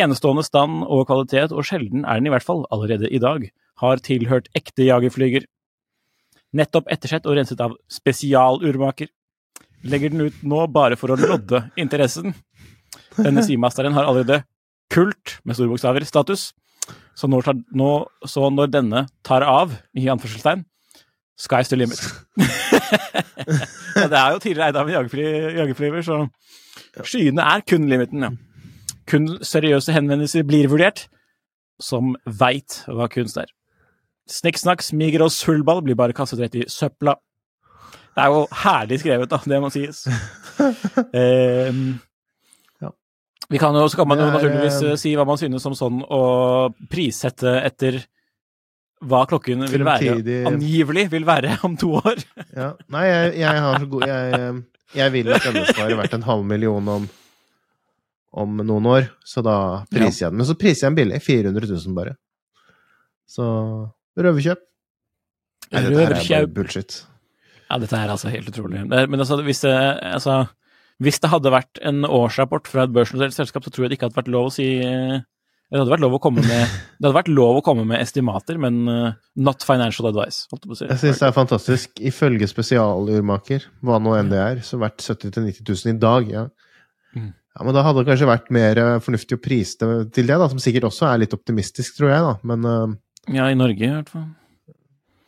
[0.01, 3.45] Enestående stand og kvalitet, og sjelden er den i hvert fall allerede i dag,
[3.79, 5.45] har tilhørt ekte jagerflyger.
[6.55, 9.09] Nettopp ettersett og renset av spesialurmaker.
[9.89, 12.33] Legger den ut nå bare for å lodde interessen.
[13.19, 14.41] Denne Seamasteren har allerede
[14.91, 16.49] kult, med store bokstaver, status.
[17.17, 17.91] Så når, nå,
[18.25, 20.65] så når denne tar av, i anførselstegn,
[21.39, 22.01] sky's the limit.
[23.99, 25.27] ja, det er jo tidligere eid av en jagerfly,
[25.59, 28.33] jagerflyver, så skyene er kun limiten, ja.
[29.09, 31.07] Kun seriøse henvendelser blir vurdert,
[31.81, 33.51] som veit hva kunst er.
[34.29, 37.15] Snikksnakk, smiger og sullball blir bare kastet rett i søpla.
[38.15, 40.03] Det er jo herlig skrevet, da, det må sies.
[40.59, 41.81] um,
[42.83, 42.91] Ja.
[43.49, 45.65] vi kan jo, så kan man jo er, naturligvis eh, eh, si hva man synes
[45.67, 48.01] om sånn, og prissette etter
[48.99, 50.17] hva klokken vil være,
[50.49, 52.19] angivelig vil være om to år.
[52.51, 52.73] Ja.
[52.91, 54.49] Nei, jeg, jeg har så god jeg,
[54.99, 57.05] Jeg vil at denne skal være verdt en halv million om,
[58.43, 59.55] om noen år, så da
[59.87, 60.41] priser jeg den.
[60.41, 61.21] Men så priser jeg den billig.
[61.23, 62.17] 400 000 bare.
[63.29, 63.45] Så
[64.25, 64.65] røverkjøp.
[65.69, 66.53] Nei, dette her er bare Røverkjøp.
[66.55, 67.01] bullshit.
[67.69, 68.81] Ja, dette er altså helt utrolig.
[68.81, 69.73] Er, men altså, hvis det,
[70.09, 70.43] altså,
[71.03, 74.09] hvis det hadde vært en årsrapport fra et børsnotert selskap, så tror jeg det ikke
[74.09, 75.19] hadde vært lov å si eh,
[75.69, 78.57] Det hadde vært lov å komme med, det hadde vært lov å komme med estimater,
[78.57, 80.47] men uh, not financial advice.
[80.49, 80.87] Holdt jeg på å si.
[80.89, 82.01] Jeg syns det er fantastisk.
[82.09, 86.33] Ifølge spesialurmaker, hva nå enn det er, så verdt 70 000-90 000 i dag.
[86.33, 86.47] Ja.
[87.13, 87.29] Mm.
[87.29, 90.35] ja, men da hadde det kanskje vært mer eh, fornuftig å prise det til det,
[90.41, 92.33] da, som sikkert også er litt optimistisk, tror jeg, da.
[92.49, 92.97] Men eh,
[93.35, 94.27] Ja, i Norge i hvert fall.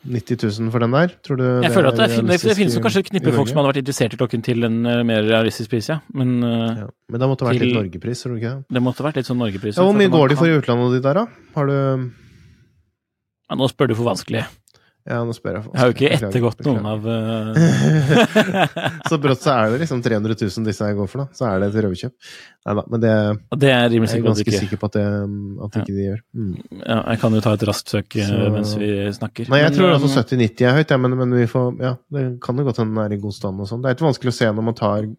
[0.02, 2.74] 90 000 for den der, tror du Jeg føler at det, fin- det, det finnes
[2.74, 5.22] jo kanskje et knippe folk som hadde vært interessert i klokken til en eh, mer
[5.28, 5.99] realistisk pris, ja.
[6.18, 6.88] Men eh, ja.
[7.14, 8.66] Men det måtte vært Til- litt norgepris, tror du ikke det?
[8.80, 9.78] det måtte vært litt sånn Norgepris.
[9.78, 11.28] Ja, hvor mye går de for i utlandet ditt der, da?
[11.60, 11.78] Har du
[13.52, 14.41] Ja, nå spør du for vanskelig.
[15.10, 15.66] Ja, nå spør jeg.
[15.72, 17.06] Jeg har jo ikke ettergått noen av
[19.10, 21.38] Så brått så er det liksom 300 000 disse jeg går for, da.
[21.38, 22.14] Så er det et røverkjøp.
[22.70, 23.14] Nei da, men det
[23.64, 25.06] Det er jeg er ganske sikker på at, det,
[25.66, 26.20] at ikke de gjør.
[26.38, 26.52] Mm.
[26.84, 29.49] ja, Jeg kan jo ta et raskt søk eh, Så- mens vi snakker.
[29.49, 31.95] Nei, jeg Men, tror eh, altså 70-90 er høyt, ja, men, men vi får Ja,
[32.14, 33.82] det kan jo godt hende den er i god stand og sånn.
[33.82, 35.10] Det er litt vanskelig å se når man tar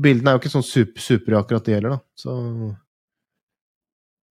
[0.00, 2.00] Bildene er jo ikke sånn super, supre akkurat det gjelder, da.
[2.16, 2.36] Så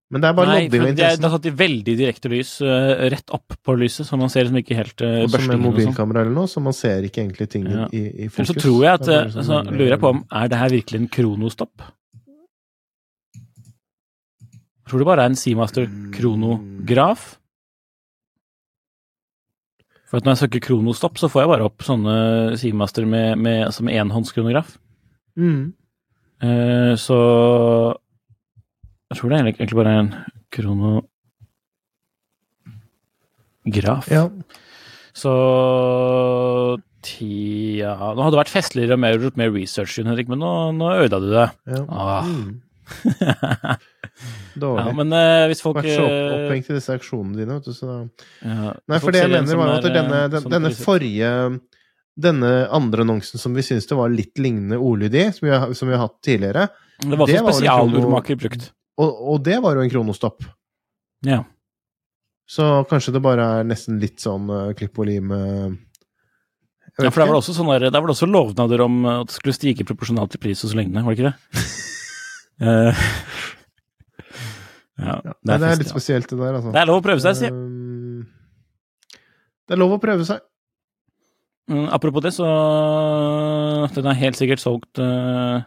[0.08, 2.54] Men det er bare lodding og det er, det er satt i veldig direkte lys,
[2.64, 5.52] uh, rett opp på lyset, så man ser liksom ikke helt uh, Også med børstingen
[5.52, 5.66] og sånn.
[5.66, 7.88] mobilkamera eller noe, så man ser ikke egentlig ting Ja.
[7.92, 10.48] i, i Men så tror jeg at eh, sånn Så lurer jeg på om Er
[10.48, 11.84] det her virkelig en kronostopp?
[13.36, 15.84] Jeg tror det bare er en Seamaster
[16.16, 17.26] kronograf.
[20.08, 22.14] For at når jeg søker kronostopp, så får jeg bare opp sånne
[22.56, 24.78] Seamaster med, med, altså med enhåndskronograf.
[25.36, 25.74] Mm.
[26.40, 27.18] Uh, så
[29.08, 30.10] Jeg tror det er egentlig bare en
[30.52, 31.08] kronograf.
[34.12, 34.24] Ja.
[35.16, 35.32] Så
[37.04, 40.90] tida Nå hadde det vært festligere og mer, gjort mer research, Henrik, men nå, nå
[41.04, 41.48] ødela du det.
[41.74, 41.82] ja.
[41.88, 42.26] Ah.
[42.28, 42.62] Mm.
[43.20, 43.74] ja,
[44.56, 44.92] Dårlig.
[44.96, 47.84] men uh, hvis folk Vært så eh, opphengt i disse aksjonene dine, vet du, så
[47.84, 51.32] da ja, Nei, for det jeg mener var at denne, eh, den, denne forrige
[52.16, 55.76] Denne andre annonsen som vi syntes det var litt lignende ordlyd i, som vi har,
[55.76, 56.64] som vi har hatt tidligere,
[57.04, 58.70] Det var også spesialordmaker brukt.
[58.98, 60.46] Og, og det var jo en kronostopp.
[61.26, 61.42] Ja.
[62.48, 65.68] Så kanskje det bare er nesten litt sånn uh, klipp og lim uh,
[66.98, 69.28] ja, for det var det også sånne, det var vel også lovnader om eh, at
[69.30, 71.62] det skulle stige proporsjonalt til pris hos lengdene, var det ikke det?
[72.66, 73.02] uh,
[75.04, 76.72] ja, det Nei, er, det er litt spesielt, det der, altså.
[76.74, 77.52] Det er lov å prøve seg, si.
[79.68, 80.42] Det er lov å prøve seg.
[81.68, 82.48] Mm, apropos det, så
[83.94, 85.58] Den er helt sikkert solgt eh,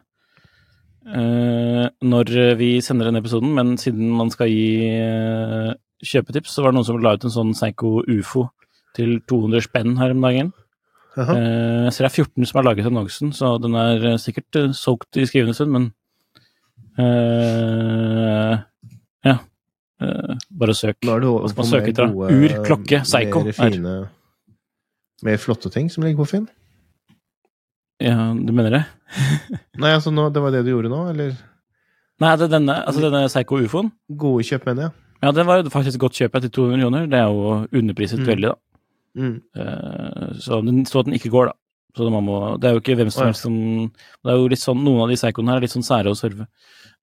[1.02, 5.72] når vi sender den episoden, men siden man skal gi eh,
[6.06, 8.48] kjøpetips, så var det noen som la ut en sånn Psycho Ufo
[8.98, 10.52] til 200 spenn her om dagen.
[11.18, 11.36] Jaha.
[11.36, 14.72] Jeg så det er 14 som har laget annonsen, så den er eh, sikkert eh,
[14.78, 15.90] solgt i skrivende stund, men
[17.00, 18.60] uh,
[19.28, 19.38] Ja.
[20.02, 20.98] Uh, bare søk.
[21.06, 23.44] Nå er det man på etter, gode, Ur, klokke, Psycho.
[23.46, 23.98] Mer fine
[25.22, 26.48] Mer flotte ting som ligger på Finn?
[28.02, 28.84] Ja, du mener det?
[29.82, 31.36] Nei, altså nå, det var det du gjorde nå, eller?
[32.22, 33.92] Nei, det er denne, altså denne Psycho Ufoen.
[34.18, 34.98] Gode kjøp, mener jeg.
[35.22, 37.08] Ja, den var jo faktisk godt kjøp til 200 millioner.
[37.10, 38.28] Det er jo underpriset Mm.
[38.30, 38.56] veldig, da.
[39.22, 39.36] Mm.
[39.58, 41.54] Uh, så den at den ikke går, da.
[41.98, 43.56] Så man må, det er jo ikke hvem som helst som
[43.92, 46.18] Det er jo litt sånn, Noen av de psykoene her er litt sånn sære å
[46.18, 46.48] serve.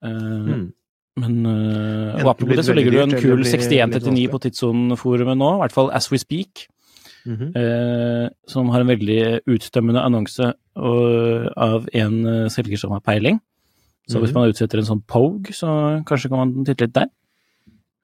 [0.03, 0.72] Uh, Mm.
[1.18, 4.28] Men uh, og apropos det, det så ligger det jo en kul eller blir 6139
[4.30, 6.68] på Tidssonen-forumet nå, i hvert fall as we speak,
[7.27, 7.57] Mhm.
[7.57, 13.41] eh, som har en veldig utstømmende annonse og, av en eh, selger som har peiling.
[14.09, 14.35] Så hvis Mhm.
[14.41, 17.09] man utsetter en sånn Pogue, så kanskje kan man titte litt der.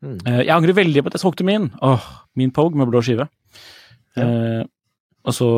[0.02, 0.18] Mm.
[0.26, 1.70] Eh, jeg angrer veldig på at jeg solgte min.
[1.80, 2.02] Åh,
[2.36, 3.28] min Pogue med blå skive.
[4.16, 4.64] Eh,
[5.24, 5.48] og så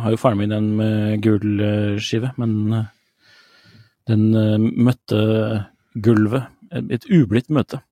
[0.00, 2.84] har jo faren min en med gul eh, skive, men eh,
[4.08, 4.32] den
[4.82, 5.66] møtte
[6.00, 6.46] gulvet.
[6.72, 7.82] Et, ublidt møte.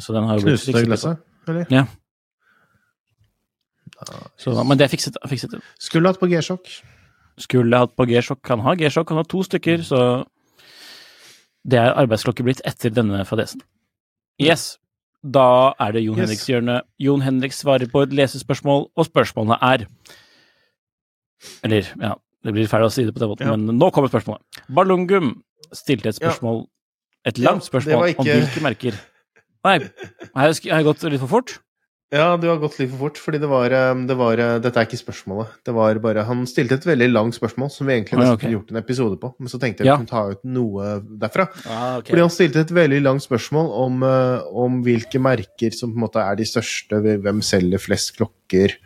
[0.00, 1.66] Så den har jo blitt Knuste glasset, eller?
[1.70, 1.84] Ja.
[4.38, 5.50] Så, men det fikset fikset.
[5.50, 5.62] fikset.
[5.82, 6.68] Skulle hatt på G-sjokk.
[7.38, 8.42] Skulle hatt på G-sjokk.
[8.52, 10.02] Han har G-sjokk, han har to stykker, så
[11.68, 13.60] det er arbeidsklokke blitt etter denne fadesen.
[14.40, 14.76] Yes.
[15.26, 16.28] Da er det Jon Yes.
[16.28, 16.76] Henriks hjørne.
[17.02, 19.86] Jon Henrik svarer på et lesespørsmål, og spørsmålene er
[21.62, 23.56] Eller, ja, det blir feil å si det på den måten, Ja.
[23.56, 24.42] men nå kommer spørsmålet.
[24.74, 25.42] Ballongum
[25.72, 26.30] stilte et Ja.
[26.30, 26.66] spørsmål,
[27.24, 28.18] et langt spørsmål, spørsmål, ikke...
[28.18, 28.98] om hvilke merker
[29.64, 29.90] Nei, jeg,
[30.34, 31.58] har jeg gått litt for fort?
[32.08, 34.80] Ja, du har gått litt for fort, fordi det var, eh, det var eh, Dette
[34.80, 35.58] er ikke spørsmålet.
[35.66, 38.40] Det var bare Han stilte et veldig langt spørsmål som vi egentlig nesten ok.
[38.40, 39.96] kunne gjort en episode på, men så tenkte jeg Ja.
[39.98, 41.48] vi kunne ta ut noe derfra.
[41.66, 46.00] Ah, Fordi han stilte et veldig langt spørsmål om, eh, om hvilke merker som på
[46.00, 48.78] en måte er de største, hvem selger flest klokker,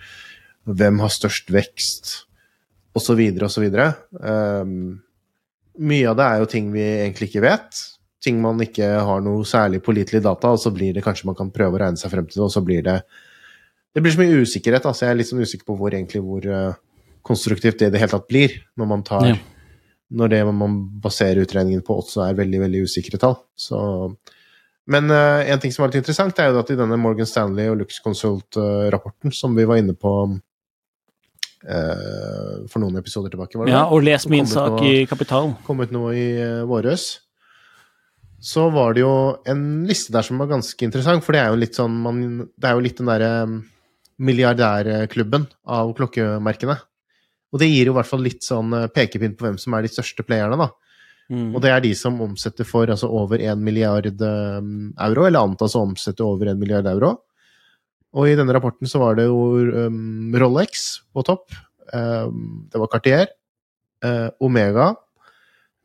[0.66, 2.24] hvem har størst vekst,
[2.96, 3.94] og så videre og så videre.
[4.18, 5.00] Um,
[5.78, 7.91] mye av det er jo ting vi egentlig ikke vet.
[8.22, 11.50] Ting man ikke har noe særlig pålitelig data, og så blir det kanskje man kan
[11.50, 13.00] prøve å regne seg frem til det, og så blir det
[13.92, 14.86] Det blir så mye usikkerhet.
[14.88, 16.72] Altså jeg er litt sånn usikker på hvor egentlig hvor uh,
[17.22, 19.36] konstruktivt det i det hele tatt blir, når man tar Ja.
[20.12, 23.38] Når det man baserer utregningen på, også er veldig, veldig usikre tall.
[23.56, 23.78] Så
[24.92, 27.68] men uh, en ting som er litt interessant, er jo at i denne Morgan Stanley
[27.70, 30.40] og Lux Consult-rapporten, som vi var inne på uh,
[32.68, 35.54] for noen episoder tilbake, var det Ja, og les min sak noe- i Kapital.
[35.66, 37.20] kom ut noe i uh, våres,
[38.42, 39.14] så var det jo
[39.46, 42.22] en liste der som var ganske interessant, for det er jo litt sånn man,
[42.58, 43.60] Det er jo litt den derre um,
[44.22, 46.76] milliardærklubben av klokkemerkene.
[47.52, 49.86] Og det gir jo i hvert fall litt sånn uh, pekepinn på hvem som er
[49.86, 50.70] de største playerne, da.
[51.30, 51.52] Mm.
[51.54, 55.76] Og det er de som omsetter for altså over 1 milliard um, euro, eller antas
[55.78, 57.14] å omsette over 1 milliard euro.
[58.12, 59.38] Og i denne rapporten så var det jo
[59.86, 61.54] um, Rolex på topp.
[61.94, 63.30] Um, det var Cartier,
[64.04, 64.90] uh, Omega,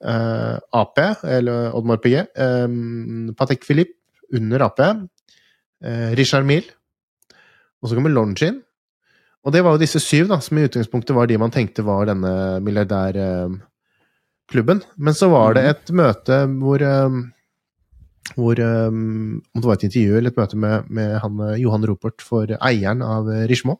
[0.05, 2.67] uh, AP, eller Oddmar Piguet, Eh,
[3.37, 3.97] Patek Philippe
[4.33, 4.83] under AP,
[5.83, 6.71] Eh, Richard Mille,
[7.81, 8.63] og så kommer Longin.
[9.45, 12.05] Og det var jo disse syv da, som i utgangspunktet var de man tenkte var
[12.09, 14.81] denne milliardærklubben.
[14.97, 17.31] Men så var det et møte hvor, um,
[18.35, 21.85] hvor um, Om det var et intervju eller et møte med, med han, eh, Johan
[21.87, 23.79] Ropert for eieren av eh, Richemont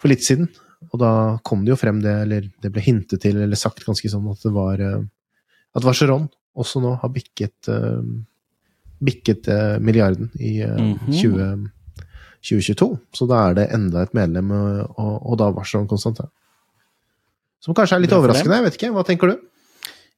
[0.00, 0.48] for litt siden.
[0.90, 1.12] Og da
[1.46, 4.42] kom det jo frem det, eller det ble hintet til, eller sagt ganske sånn, at
[4.44, 5.00] det var eh,
[5.78, 6.28] at Vacheron
[6.58, 8.02] også nå har bikket eh,
[9.02, 11.20] bikket eh, milliarden i mm -hmm.
[11.20, 11.70] 20,
[12.42, 12.98] 2022.
[13.12, 16.30] Så da er det enda et medlem, og, og da Vacheron Constantin.
[17.60, 18.92] Som kanskje er litt overraskende, jeg vet ikke.
[18.92, 19.36] Hva tenker du?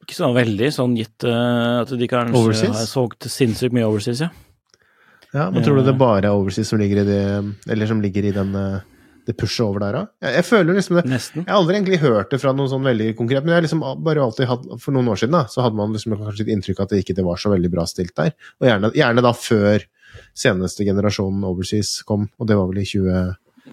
[0.03, 2.77] Ikke så veldig sånn gitt at de kanskje Overseas?
[2.77, 4.31] har solgt sinnssykt mye overseas, ja.
[5.33, 8.25] Ja, men tror du det bare er Overseas som ligger i det, eller som ligger
[8.25, 8.53] i den,
[9.29, 10.03] det pushet over der, da?
[10.27, 11.45] Jeg, jeg føler liksom det Nesten.
[11.45, 13.83] Jeg har aldri egentlig hørt det fra noen sånn veldig konkret, men jeg har liksom
[14.05, 16.83] bare alltid hatt, for noen år siden da, så hadde man liksom kanskje et inntrykk
[16.83, 18.35] av at det ikke det var så veldig bra stilt der.
[18.61, 19.89] Og gjerne, gjerne da før
[20.45, 23.11] seneste generasjonen Overseas kom, og det var vel i 20...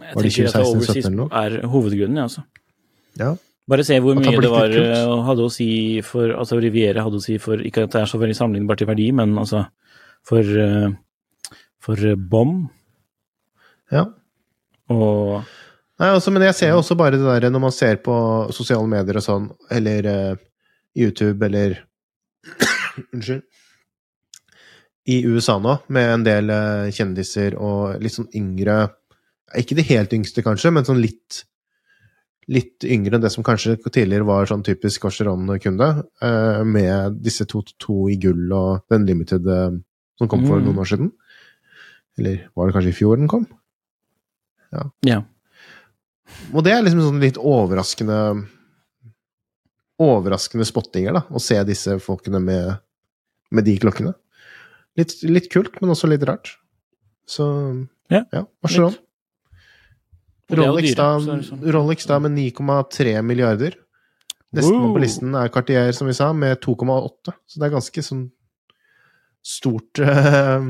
[0.01, 1.29] Jeg Var det tenker at 2016, overseas 17 eller noe?
[1.43, 2.45] er hovedgrunnen, ja, altså.
[3.19, 3.31] Ja.
[3.71, 5.69] Bare se hvor At det mye det var litt eh, hadde å si
[6.03, 8.87] for Altså Riviere hadde å si for Ikke at det er så veldig sammenlignbart i
[8.89, 9.65] verdi, men altså
[10.27, 10.89] for eh,
[11.83, 12.55] For Bom
[13.91, 14.05] ja.
[14.91, 15.41] Og
[16.01, 18.13] Nei, altså, men jeg ser jo også bare det der når man ser på
[18.55, 20.39] sosiale medier og sånn, eller uh,
[20.97, 21.75] YouTube, eller
[23.13, 23.43] Unnskyld.
[25.13, 28.79] I USA nå, med en del uh, kjendiser og litt sånn yngre
[29.61, 31.43] Ikke de helt yngste, kanskje, men sånn litt
[32.49, 35.89] Litt yngre enn det som kanskje tidligere var sånn typisk Vacheron-kunde,
[36.25, 39.77] uh, med disse to, to i gull og den limited eh,
[40.17, 40.65] som kom for Mm.
[40.65, 41.11] noen år siden.
[42.17, 43.45] Eller var det kanskje i fjor den kom?
[44.71, 45.19] Ja.
[46.55, 48.17] Og det er liksom sånn litt overraskende
[50.01, 52.71] Overraskende spottinger, da, å se disse folkene med,
[53.53, 54.15] med de klokkene.
[54.97, 56.55] Litt, litt kult, men også litt rart.
[57.29, 57.45] Så
[58.09, 58.23] Ja,
[60.57, 61.61] er jo Rolex, sånn.
[61.71, 63.77] Rolex da med 9,3 milliarder.
[64.51, 64.95] Nesten Wow.
[64.95, 67.35] på listen er Cartier, som vi sa, med 2,8.
[67.47, 68.25] Så det er ganske sånn
[69.45, 70.65] stort eh,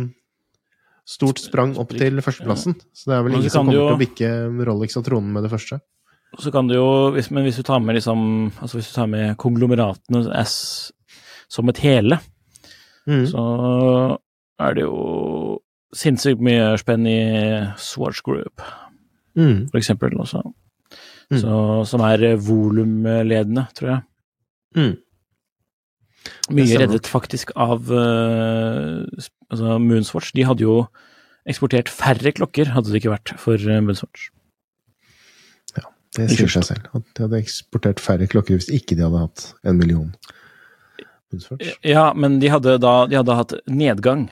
[1.11, 2.77] Stort sprang opp til førsteplassen.
[2.95, 3.87] Så det er vel ingen som kommer jo...
[3.89, 4.29] til å bikke
[4.69, 5.81] Rolex og tronen med det første.
[6.39, 8.21] Så kan du jo, hvis, men hvis du tar med liksom
[8.63, 10.53] Altså hvis du tar med konglomeratene S
[11.51, 12.21] som et hele,
[13.09, 13.23] Mm.
[13.25, 13.41] så
[14.61, 15.57] er det jo
[15.97, 17.17] sinnssykt mye spenn i
[17.81, 18.61] Swatch Group,
[19.35, 19.65] Mm.
[19.71, 20.43] for eksempel, også.
[21.33, 21.39] Mm.
[21.41, 21.55] Så,
[21.89, 24.01] som er volumledende, tror jeg.
[24.77, 24.93] Mm.
[26.53, 27.89] Mye reddet faktisk av
[29.17, 30.31] sp- altså Moonswatch.
[30.37, 30.75] De hadde jo
[31.49, 34.29] eksportert færre klokker, hadde det ikke vært for Moonswatch.
[35.77, 35.83] Ja,
[36.17, 36.89] Det sier seg selv.
[36.95, 40.13] At de hadde eksportert færre klokker hvis ikke de hadde hatt en million.
[41.31, 41.75] Moonswatch.
[41.87, 44.29] Ja, men de hadde da de hadde hatt nedgang,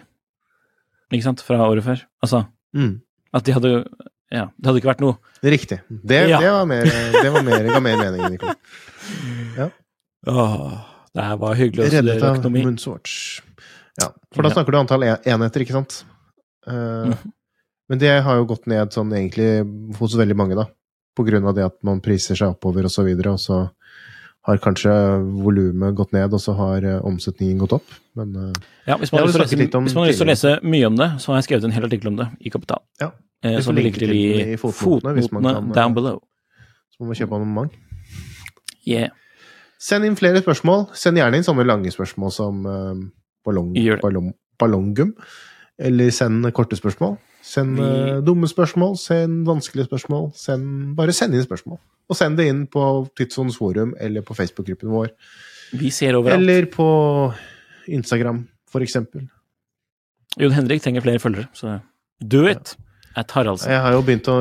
[1.11, 2.05] ikke sant, fra året før.
[2.23, 2.45] Altså,
[2.75, 3.01] Mm.
[3.33, 3.69] at de hadde
[4.31, 5.79] Ja, det hadde ikke vært noe Riktig.
[5.89, 6.37] Det, Ja.
[6.39, 8.55] det var mer, det var mer, ga mer mening, Nicolai.
[10.27, 12.61] Åh, det her var hyggelig å studere Reddet studere av økonomi.
[13.99, 16.03] Ja, for da snakker du antall enheter, ikke sant?
[16.67, 16.73] Eh,
[17.09, 17.33] Mhm.
[17.89, 20.67] Men det har jo gått ned sånn egentlig hos veldig mange, da.
[21.17, 23.71] På grunn av det at man priser seg oppover og så videre, og så
[24.45, 24.91] har kanskje
[25.41, 27.95] volumet gått ned, og så har eh, omsetningen gått opp.
[28.15, 28.53] Men eh,
[28.87, 30.53] Ja, hvis man, har lyst til å lese, hvis man har lyst til å lese
[30.63, 32.83] mye om det, så har jeg skrevet en hel artikkel om det i Kapital.
[33.01, 33.09] Ja.
[33.43, 34.13] Eh, vi linke linker til
[34.53, 36.21] i fotnotene, hvis man fotnotene kan, down below.
[36.93, 37.71] så må man kjøpe abonnement.
[38.85, 39.09] Yeah.
[39.79, 40.89] Send inn flere spørsmål.
[40.93, 42.93] Send gjerne inn sånne lange spørsmål som uh,
[43.49, 43.73] ballong,
[44.03, 44.29] ballong,
[44.61, 45.15] ballonggum.
[45.79, 47.17] Eller send korte spørsmål.
[47.45, 48.97] Send eh, dumme spørsmål.
[48.99, 50.29] Send vanskelige spørsmål.
[50.37, 51.79] Send, bare send inn spørsmål.
[52.09, 52.83] og send det inn på
[53.17, 55.11] Tidssonens forum eller på Facebook-gruppen vår.
[55.77, 56.41] Vi ser overalt.
[56.41, 56.87] Eller på
[57.87, 59.27] Instagram, for eksempel.
[60.39, 61.79] Jon Henrik trenger flere følgere, så
[62.21, 62.75] do it!
[63.17, 63.71] At Haraldsen.
[63.73, 64.37] Jeg har jo begynt å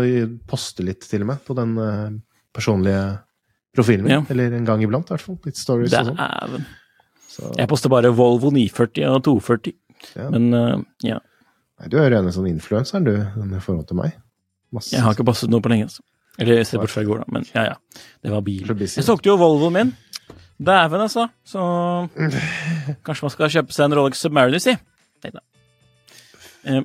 [0.49, 2.11] poste litt, til og med, på den eh,
[2.55, 3.05] personlige
[3.77, 4.17] profilen min.
[4.17, 4.21] Ja.
[4.33, 5.39] Eller en gang iblant, i hvert fall.
[5.49, 6.67] Litt stories og sånn.
[7.29, 9.75] Så, Jeg poster bare Volvo 940 og 240.
[10.17, 10.29] Ja.
[10.33, 11.19] Men uh, ja,
[11.81, 14.17] nei, du er jo rene sånn influenseren, du, i forhold til meg.
[14.75, 14.93] Masse.
[14.93, 15.89] jeg har ikke postet noe på lenge.
[15.89, 16.05] Altså.
[16.39, 17.33] Eller se bort fra i går, da.
[17.35, 18.05] Men ja, ja.
[18.23, 18.69] Det var bil.
[18.85, 19.95] Jeg solgte jo Volvoen min.
[20.59, 21.29] Dæven, altså.
[21.47, 21.63] Så
[23.07, 24.75] kanskje man skal kjøpe seg en Rolex Submariner, si.
[25.25, 25.43] Nei da.
[26.69, 26.85] Eh,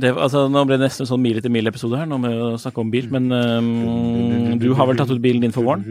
[0.00, 2.50] det, altså, nå ble det nesten en sånn mil etter mil-episode her, nå med å
[2.60, 3.08] snakke om bil.
[3.12, 5.86] Men um, du har vel tatt ut bilen din for våren?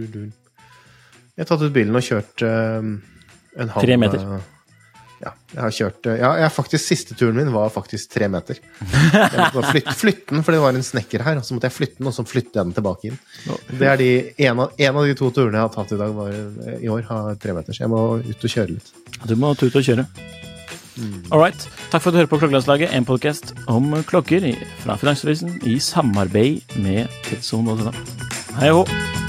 [1.36, 2.93] Jeg har tatt ut bilen og kjørt eh,
[3.60, 4.24] en halv Tre meter.
[4.39, 4.55] eh,
[5.20, 8.55] Ja, jeg har kjørt eh, Ja, jeg faktisk, siste turen min var faktisk tre meter.
[8.80, 11.41] Jeg måtte flytte, flytte den, for det var en snekker her.
[11.41, 13.18] Og så måtte jeg flytte den, og så flytte jeg den tilbake inn.
[13.76, 14.10] Det er de,
[14.47, 16.88] en, av, en av de to turene jeg har tatt i dag var, eh, i
[16.88, 17.76] år, har tre meter.
[17.76, 18.93] Så jeg må ut og kjøre litt.
[19.28, 20.07] Du må ut og kjøre.
[21.32, 21.68] All right.
[21.91, 24.43] Takk for at du hører på Klokkelandslaget, en podkast om klokker
[24.84, 28.05] fra Finansavisen i samarbeid med Tidszone og sånn.
[28.60, 29.28] Hei og hå.